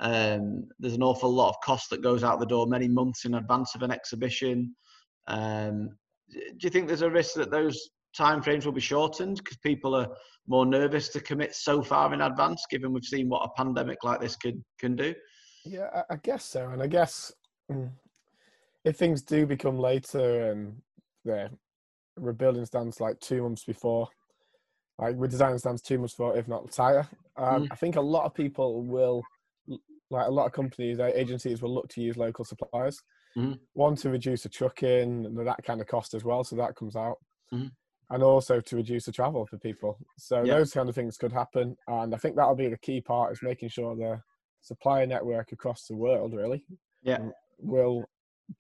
Um, 0.03 0.69
there's 0.79 0.95
an 0.95 1.03
awful 1.03 1.31
lot 1.31 1.51
of 1.51 1.61
cost 1.65 1.89
that 1.91 2.03
goes 2.03 2.25
out 2.25 2.41
the 2.41 2.47
door 2.47 2.67
many 2.67 2.89
months 2.89 3.25
in 3.25 3.35
advance 3.35 3.75
of 3.75 3.83
an 3.83 3.91
exhibition. 3.91 4.75
Um, 5.29 5.91
do 6.31 6.59
you 6.61 6.71
think 6.71 6.89
there's 6.89 7.03
a 7.03 7.11
risk 7.11 7.35
that 7.35 7.51
those 7.51 7.91
timeframes 8.19 8.65
will 8.65 8.73
be 8.73 8.81
shortened 8.81 9.37
because 9.39 9.57
people 9.59 9.95
are 9.95 10.09
more 10.49 10.67
nervous 10.67 11.09
to 11.11 11.21
commit 11.21 11.55
so 11.55 11.83
far 11.83 12.13
in 12.13 12.21
advance, 12.21 12.65
given 12.69 12.93
we've 12.93 13.05
seen 13.05 13.29
what 13.29 13.45
a 13.45 13.63
pandemic 13.63 14.03
like 14.03 14.21
this 14.21 14.37
can 14.37 14.65
can 14.79 14.97
do? 14.97 15.15
Yeah, 15.65 16.03
I 16.11 16.17
guess 16.17 16.45
so. 16.45 16.69
And 16.71 16.83
I 16.83 16.89
guess 16.89 17.33
mm, 17.71 17.91
if 18.85 18.97
things 18.97 19.23
do 19.23 19.47
become 19.47 19.79
later 19.79 20.51
and 20.51 20.83
they're 21.25 21.51
rebuilding 22.17 22.67
stands 22.67 23.01
like 23.01 23.21
two 23.21 23.43
months 23.43 23.65
before, 23.65 24.09
like 24.99 25.15
we're 25.15 25.29
designing 25.29 25.59
stands 25.59 25.83
two 25.83 25.99
months 25.99 26.15
before, 26.15 26.37
if 26.37 26.49
not 26.49 26.71
tighter, 26.73 27.07
um, 27.37 27.65
mm. 27.65 27.69
I 27.71 27.77
think 27.77 27.97
a 27.97 28.01
lot 28.01 28.25
of 28.25 28.35
people 28.35 28.83
will, 28.83 29.23
like 30.13 30.29
a 30.29 30.31
lot 30.31 30.47
of 30.47 30.53
companies, 30.53 31.01
agencies 31.01 31.61
will 31.61 31.75
look 31.75 31.89
to 31.89 32.01
use 32.01 32.17
local 32.17 32.45
suppliers. 32.45 33.01
Mm. 33.37 33.59
One 33.73 33.97
to 33.97 34.11
reduce 34.11 34.43
the 34.43 34.49
trucking 34.49 35.27
and 35.27 35.47
that 35.47 35.65
kind 35.65 35.81
of 35.81 35.87
cost 35.87 36.15
as 36.15 36.23
well, 36.23 36.45
so 36.45 36.57
that 36.57 36.77
comes 36.77 36.97
out. 36.97 37.17
Mm 37.53 37.71
and 38.11 38.23
also 38.23 38.61
to 38.61 38.77
reduce 38.77 39.07
the 39.07 39.13
travel 39.13 39.47
for 39.47 39.57
people. 39.57 39.97
So 40.19 40.43
yeah. 40.43 40.57
those 40.57 40.73
kind 40.75 40.87
of 40.87 40.95
things 40.95 41.17
could 41.17 41.33
happen, 41.33 41.75
and 41.89 42.15
I 42.15 42.19
think 42.19 42.37
that'll 42.37 42.55
be 42.55 42.69
the 42.69 42.77
key 42.77 43.01
part 43.01 43.33
is 43.33 43.39
making 43.43 43.71
sure 43.71 43.97
the 43.97 44.21
supplier 44.63 45.07
network 45.07 45.53
across 45.53 45.87
the 45.87 45.97
world 45.97 46.33
really 46.33 46.65
yeah 47.03 47.19
will 47.59 48.05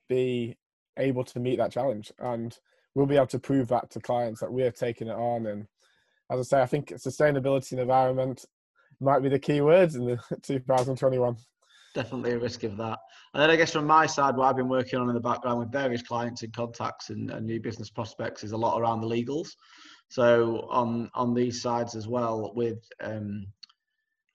be 0.09 0.57
able 0.99 1.25
to 1.25 1.41
meet 1.41 1.57
that 1.57 1.73
challenge 1.73 2.13
and 2.19 2.59
we'll 2.95 3.07
be 3.07 3.17
able 3.17 3.27
to 3.27 3.39
prove 3.39 3.69
that 3.69 3.89
to 3.91 4.01
clients 4.01 4.41
that 4.41 4.53
we're 4.53 4.71
taking 4.71 5.09
it 5.09 5.17
on 5.17 5.47
and 5.47 5.67
as 6.31 6.41
i 6.41 6.43
say 6.43 6.63
i 6.63 6.67
think 6.67 6.89
sustainability 6.91 7.73
and 7.73 7.81
environment 7.81 8.45
might 9.03 9.23
be 9.23 9.29
the 9.29 9.39
key 9.39 9.61
words 9.61 9.95
in 9.97 10.05
the 10.07 10.19
2021 10.43 11.37
definitely 11.95 12.33
a 12.33 12.39
risk 12.39 12.65
of 12.65 12.77
that. 12.79 12.99
And 13.35 13.43
then 13.43 13.51
I 13.51 13.57
guess 13.57 13.73
from 13.73 13.87
my 13.87 14.07
side, 14.07 14.37
what 14.37 14.47
I've 14.47 14.57
been 14.57 14.69
working 14.69 14.99
on 14.99 15.09
in 15.09 15.15
the 15.15 15.21
background 15.21 15.59
with 15.59 15.73
various 15.73 16.03
clients 16.03 16.43
and 16.43 16.53
contacts 16.53 17.11
and, 17.11 17.31
and 17.31 17.47
new 17.47 17.61
business 17.61 17.91
prospects 17.91 18.45
is 18.45 18.53
a 18.53 18.57
lot 18.57 18.79
around 18.79 19.01
the 19.01 19.07
legals. 19.07 19.49
So 20.09 20.69
on 20.71 21.11
on 21.15 21.33
these 21.33 21.63
sides 21.63 21.95
as 21.95 22.07
well, 22.07 22.53
with 22.55 22.79
um, 23.01 23.47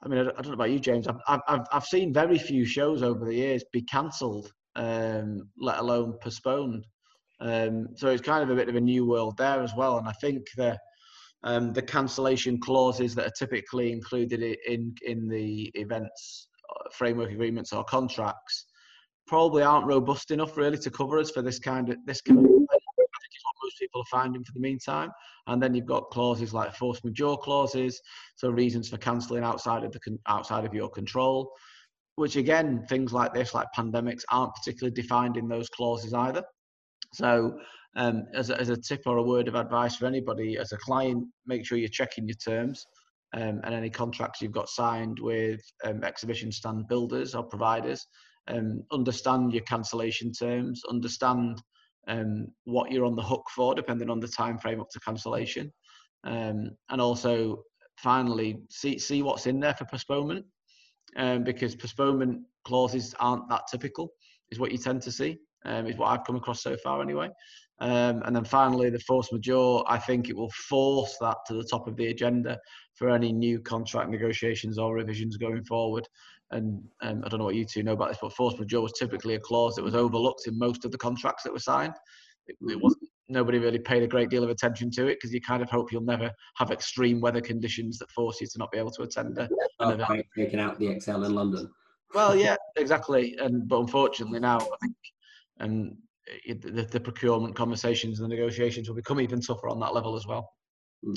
I 0.01 0.08
mean, 0.08 0.19
I 0.19 0.23
don't 0.23 0.47
know 0.47 0.53
about 0.53 0.71
you, 0.71 0.80
James. 0.80 1.08
I've 1.08 1.41
I've 1.47 1.67
I've 1.71 1.86
seen 1.86 2.13
very 2.13 2.39
few 2.39 2.65
shows 2.65 3.03
over 3.03 3.25
the 3.25 3.36
years 3.36 3.63
be 3.71 3.84
cancelled, 3.84 4.51
um, 4.75 5.49
let 5.60 5.77
alone 5.77 6.17
postponed. 6.19 6.88
Um, 7.39 7.89
so 7.95 8.08
it's 8.08 8.23
kind 8.23 8.43
of 8.43 8.49
a 8.49 8.56
bit 8.56 8.69
of 8.69 8.75
a 8.75 8.82
new 8.82 9.06
world 9.06 9.38
there 9.38 9.62
as 9.62 9.73
well. 9.77 9.99
And 9.99 10.08
I 10.08 10.13
think 10.13 10.47
the 10.56 10.80
um, 11.43 11.73
the 11.73 11.82
cancellation 11.82 12.60
clauses 12.60 13.15
that 13.15 13.28
are 13.28 13.38
typically 13.38 13.91
included 13.91 14.41
in 14.67 14.95
in 15.06 15.28
the 15.28 15.71
events 15.76 16.47
framework 16.91 17.32
agreements 17.32 17.73
or 17.73 17.84
contracts 17.84 18.65
probably 19.28 19.63
aren't 19.63 19.86
robust 19.86 20.32
enough 20.32 20.58
really 20.58 20.78
to 20.78 20.89
cover 20.89 21.19
us 21.19 21.32
for 21.32 21.41
this 21.41 21.60
kind 21.60 21.89
of 21.89 21.97
this 22.06 22.21
kind 22.21 22.39
of 22.39 22.45
what 23.47 23.56
most 23.63 23.80
people 23.80 24.02
are 24.02 24.19
finding 24.19 24.43
for 24.43 24.54
the 24.54 24.60
meantime. 24.60 25.12
And 25.47 25.62
then 25.62 25.73
you've 25.73 25.86
got 25.86 26.10
clauses 26.10 26.54
like 26.54 26.76
force 26.76 27.04
majeure 27.04 27.38
clauses, 27.38 28.02
so 28.36 28.50
reasons 28.50 28.89
for 28.89 28.97
cancelling 28.97 29.43
outside 29.43 29.84
of 29.84 29.91
the 29.91 30.00
outside 30.28 30.65
of 30.65 30.73
your 30.73 30.89
control. 30.89 31.52
Which 32.15 32.36
again, 32.36 32.86
things 32.89 33.13
like 33.13 33.34
this, 33.34 33.54
like 33.54 33.67
pandemics, 33.78 34.23
aren't 34.32 34.56
particularly 34.56 34.93
defined 34.93 35.38
in 35.38 35.47
those 35.47 35.69
clauses 35.69 36.13
either. 36.13 36.43
So, 37.13 37.60
um, 37.95 38.23
as, 38.34 38.50
a, 38.50 38.60
as 38.60 38.69
a 38.69 38.78
tip 38.78 39.02
or 39.06 39.17
a 39.17 39.23
word 39.23 39.47
of 39.47 39.56
advice 39.56 39.95
for 39.95 40.06
anybody, 40.06 40.58
as 40.58 40.71
a 40.71 40.78
client, 40.78 41.26
make 41.45 41.65
sure 41.65 41.78
you're 41.78 41.89
checking 41.89 42.28
your 42.28 42.36
terms 42.36 42.86
um, 43.34 43.62
and 43.63 43.73
any 43.73 43.89
contracts 43.89 44.41
you've 44.41 44.52
got 44.52 44.69
signed 44.69 45.19
with 45.19 45.62
um, 45.84 46.04
exhibition 46.04 46.52
stand 46.52 46.88
builders 46.88 47.36
or 47.36 47.43
providers. 47.43 48.08
Um, 48.47 48.84
understand 48.91 49.54
your 49.54 49.63
cancellation 49.63 50.32
terms, 50.32 50.82
understand 50.89 51.62
um, 52.08 52.47
what 52.63 52.91
you're 52.91 53.06
on 53.06 53.15
the 53.15 53.21
hook 53.21 53.45
for, 53.54 53.76
depending 53.76 54.10
on 54.10 54.21
the 54.21 54.28
time 54.28 54.58
frame 54.58 54.80
up 54.80 54.89
to 54.91 55.00
cancellation, 55.02 55.71
um, 56.23 56.71
and 56.89 57.02
also 57.02 57.63
finally 57.97 58.60
see 58.69 58.97
see 58.97 59.21
what's 59.21 59.47
in 59.47 59.60
there 59.60 59.73
for 59.73 59.84
postponement, 59.86 60.45
um, 61.17 61.43
because 61.43 61.76
postponement 61.76 62.41
clauses 62.63 63.13
aren't 63.19 63.50
that 63.50 63.63
typical, 63.69 64.13
is 64.52 64.60
what 64.60 64.71
you 64.71 64.78
tend 64.78 65.02
to 65.02 65.12
see, 65.12 65.38
is 65.65 65.97
what 65.97 66.08
I've 66.08 66.26
come 66.26 66.38
across 66.38 66.63
so 66.63 66.78
far 66.78 67.02
anyway. 67.02 67.30
Um, 67.80 68.24
and 68.26 68.36
then 68.36 68.44
finally, 68.44 68.90
the 68.90 69.00
force 69.00 69.32
majeure, 69.32 69.84
I 69.88 70.00
think 70.00 70.30
it 70.30 70.36
will 70.36 70.52
force 70.52 71.16
that 71.22 71.38
to 71.48 71.54
the 71.54 71.63
top 71.63 71.88
of 71.88 71.96
the 71.96 72.08
agenda 72.08 72.60
for 72.96 73.10
any 73.10 73.32
new 73.32 73.60
contract 73.60 74.10
negotiations 74.10 74.80
or 74.80 74.96
revisions 74.96 75.38
going 75.38 75.63
forward. 75.63 76.08
And 76.52 76.82
um, 77.02 77.24
I 77.24 77.30
don't 77.30 77.40
know 77.40 77.46
what 77.46 77.56
you 77.56 77.66
two 77.66 77.84
know 77.84 77.94
about 77.94 78.10
this, 78.10 78.18
but 78.22 78.34
force 78.34 78.58
majeure 78.58 78.82
was 78.82 78.94
typically 78.94 79.36
a 79.36 79.40
clause 79.40 79.76
that 79.76 79.84
was 79.84 79.96
overlooked 79.96 80.48
in 80.48 80.58
most 80.58 80.86
of 80.86 80.92
the 80.92 80.98
contracts 80.98 81.44
that 81.44 81.54
were 81.54 81.60
signed. 81.60 81.94
It, 82.48 82.56
it 82.62 82.82
wasn't, 82.82 83.04
nobody 83.30 83.60
really 83.60 83.80
paid 83.80 84.04
a 84.04 84.08
great 84.08 84.30
deal 84.30 84.44
of 84.44 84.50
attention 84.50 84.90
to 84.92 85.08
it 85.08 85.16
because 85.16 85.34
you 85.34 85.42
kind 85.42 85.62
of 85.62 85.70
hope 85.70 85.92
you'll 85.92 86.02
never 86.02 86.32
have 86.56 86.72
extreme 86.72 87.20
weather 87.20 87.42
conditions 87.42 88.00
that 88.00 88.10
force 88.12 88.40
you 88.42 88.48
to 88.48 88.58
not 88.58 88.72
be 88.72 88.78
able 88.78 88.92
to 88.92 89.04
attend. 89.04 89.38
A, 89.38 89.50
oh, 89.82 90.22
breaking 90.34 90.60
out 90.60 90.80
the 90.80 90.88
ExCeL 90.88 91.26
in 91.26 91.36
London. 91.36 91.70
Well, 92.13 92.36
yeah, 92.36 92.56
exactly. 92.78 93.36
And 93.40 93.68
but 93.68 93.82
unfortunately 93.82 94.40
now, 94.40 94.60
I 94.60 94.78
think, 94.82 94.96
and 95.60 95.98
the, 96.48 96.88
the, 96.92 97.00
procurement 97.00 97.56
conversations 97.56 98.20
and 98.20 98.30
the 98.30 98.36
negotiations 98.36 98.88
will 98.88 98.96
become 98.96 99.22
even 99.22 99.42
tougher 99.42 99.70
on 99.70 99.80
that 99.80 99.94
level 99.94 100.16
as 100.16 100.26
well. 100.28 100.50
Mm. 101.06 101.16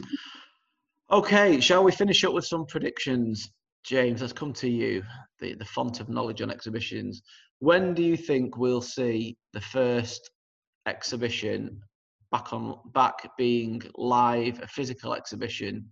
Okay, 1.10 1.60
shall 1.60 1.82
we 1.82 1.92
finish 1.92 2.22
up 2.24 2.32
with 2.32 2.44
some 2.44 2.66
predictions? 2.66 3.50
James, 3.84 4.20
let's 4.20 4.32
come 4.32 4.52
to 4.52 4.68
you, 4.68 5.02
the, 5.40 5.54
the 5.54 5.64
font 5.64 6.00
of 6.00 6.08
knowledge 6.08 6.42
on 6.42 6.50
exhibitions. 6.50 7.22
When 7.58 7.94
do 7.94 8.02
you 8.02 8.16
think 8.16 8.56
we'll 8.56 8.82
see 8.82 9.36
the 9.52 9.60
first 9.60 10.30
exhibition 10.86 11.80
back 12.30 12.52
on 12.52 12.78
back 12.94 13.28
being 13.36 13.82
live, 13.96 14.60
a 14.62 14.68
physical 14.68 15.14
exhibition, 15.14 15.86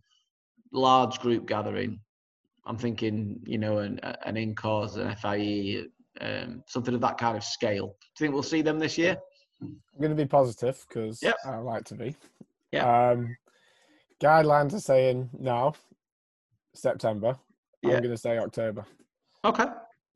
large 0.73 1.19
group 1.19 1.47
gathering? 1.47 1.99
I'm 2.67 2.79
thinking, 2.79 3.41
you 3.45 3.59
know, 3.59 3.79
an 3.79 3.99
an 4.03 4.37
INCOS, 4.37 4.97
an 4.97 5.17
FIE, 5.17 5.87
um, 6.21 6.63
something 6.67 6.95
of 6.95 7.01
that 7.01 7.19
kind 7.19 7.37
of 7.37 7.45
scale. 7.45 7.87
Do 7.87 7.91
you 7.91 8.27
think 8.27 8.35
we'll 8.35 8.43
see 8.43 8.63
them 8.63 8.79
this 8.79 8.99
year? 8.99 9.17
I'm 9.61 9.81
going 10.01 10.11
to 10.11 10.17
be 10.17 10.27
positive 10.27 10.85
because 10.89 11.23
yep. 11.23 11.37
I 11.45 11.57
like 11.57 11.85
to 11.87 11.95
be. 11.95 12.15
Yeah. 12.73 13.11
Um, 13.11 13.37
guidelines 14.23 14.75
are 14.75 14.81
saying 14.81 15.31
now, 15.39 15.75
September. 16.75 17.37
Yeah. 17.83 17.95
I'm 17.95 18.03
going 18.03 18.15
to 18.15 18.19
say 18.19 18.39
October. 18.39 18.85
Okay. 19.45 19.67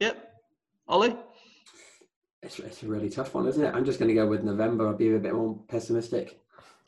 Yep. 0.00 0.32
Ollie? 0.88 1.16
It's, 2.42 2.58
it's 2.58 2.82
a 2.82 2.86
really 2.86 3.08
tough 3.08 3.34
one, 3.34 3.46
isn't 3.46 3.64
it? 3.64 3.74
I'm 3.74 3.84
just 3.84 3.98
going 3.98 4.08
to 4.08 4.14
go 4.14 4.26
with 4.26 4.42
November. 4.42 4.88
I'll 4.88 4.96
be 4.96 5.14
a 5.14 5.18
bit 5.18 5.34
more 5.34 5.58
pessimistic. 5.68 6.38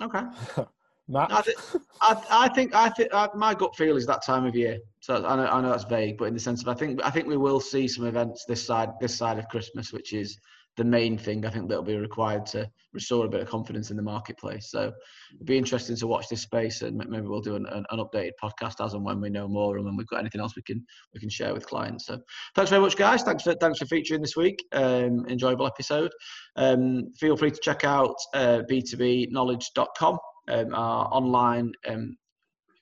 Okay. 0.01 0.23
Matt? 1.09 1.33
I, 1.33 1.43
th- 1.43 1.57
I, 2.01 2.23
I, 2.31 2.49
think 2.49 2.75
I 2.75 2.89
think 2.89 3.13
uh, 3.13 3.29
my 3.35 3.55
gut 3.55 3.77
feel 3.77 3.97
is 3.97 4.07
that 4.07 4.25
time 4.25 4.47
of 4.47 4.55
year. 4.55 4.79
So 5.01 5.25
I 5.27 5.37
know, 5.37 5.47
I 5.47 5.61
know 5.61 5.71
that's 5.71 5.85
vague, 5.85 6.17
but 6.19 6.27
in 6.27 6.35
the 6.35 6.41
sense 6.41 6.63
of 6.63 6.69
I 6.69 6.75
think 6.75 7.01
I 7.05 7.11
think 7.11 7.27
we 7.27 7.37
will 7.37 7.61
see 7.61 7.87
some 7.89 8.07
events 8.07 8.45
this 8.47 8.67
side 8.67 8.91
this 9.01 9.17
side 9.17 9.39
of 9.39 9.49
Christmas, 9.49 9.93
which 9.93 10.13
is 10.13 10.39
the 10.77 10.85
main 10.85 11.17
thing 11.17 11.47
I 11.47 11.51
think 11.51 11.69
that'll 11.69 11.85
be 11.85 11.97
required 11.97 12.47
to 12.47 12.69
restore 12.93 13.27
a 13.27 13.29
bit 13.29 13.41
of 13.41 13.49
confidence 13.49 13.91
in 13.91 13.97
the 13.97 14.03
marketplace. 14.03 14.71
So 14.71 14.93
it'd 15.35 15.47
be 15.47 15.57
interesting 15.57 15.97
to 15.97 16.07
watch 16.07 16.29
this 16.29 16.43
space, 16.43 16.83
and 16.83 16.97
maybe 16.97 17.27
we'll 17.27 17.41
do 17.41 17.55
an, 17.55 17.67
an, 17.67 17.85
an, 17.91 17.99
updated 17.99 18.33
podcast 18.43 18.85
as 18.85 18.95
and 18.95 19.05
when 19.05 19.21
we 19.21 19.31
know 19.31 19.47
more, 19.47 19.77
and 19.77 19.85
when 19.85 19.97
we've 19.97 20.07
got 20.09 20.21
anything 20.21 20.41
else 20.41 20.57
we 20.57 20.63
can 20.63 20.85
we 21.13 21.21
can 21.21 21.29
share 21.29 21.55
with 21.55 21.67
clients. 21.67 22.07
So 22.07 22.19
thanks 22.55 22.71
very 22.71 22.83
much, 22.83 22.97
guys. 22.97 23.23
Thanks 23.23 23.45
for 23.45 23.55
thanks 23.55 23.79
for 23.79 23.87
featuring 23.87 24.21
this 24.21 24.37
week. 24.37 24.65
Um, 24.73 25.27
enjoyable 25.29 25.67
episode. 25.67 26.13
Um, 26.57 27.13
feel 27.19 27.37
free 27.37 27.51
to 27.51 27.61
check 27.61 27.85
out 27.85 28.17
uh, 28.35 28.63
b2bknowledge.com, 28.69 30.19
um, 30.49 30.75
our 30.75 31.09
online 31.13 31.73
um, 31.89 32.17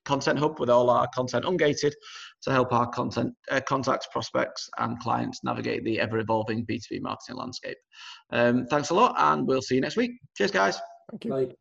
content 0.04 0.38
hub 0.38 0.58
with 0.58 0.70
all 0.70 0.90
our 0.90 1.08
content 1.14 1.44
ungated 1.44 1.92
to 2.42 2.50
help 2.50 2.72
our 2.72 2.88
content 2.88 3.32
uh, 3.50 3.60
contacts, 3.60 4.08
prospects, 4.10 4.68
and 4.78 4.98
clients 5.00 5.44
navigate 5.44 5.84
the 5.84 6.00
ever 6.00 6.18
evolving 6.18 6.66
B2B 6.66 7.00
marketing 7.00 7.36
landscape. 7.36 7.76
Um, 8.30 8.66
thanks 8.66 8.90
a 8.90 8.94
lot, 8.94 9.14
and 9.16 9.46
we'll 9.46 9.62
see 9.62 9.76
you 9.76 9.80
next 9.80 9.96
week. 9.96 10.12
Cheers, 10.36 10.50
guys. 10.50 10.80
Thank 11.10 11.24
you. 11.24 11.30
Bye. 11.30 11.54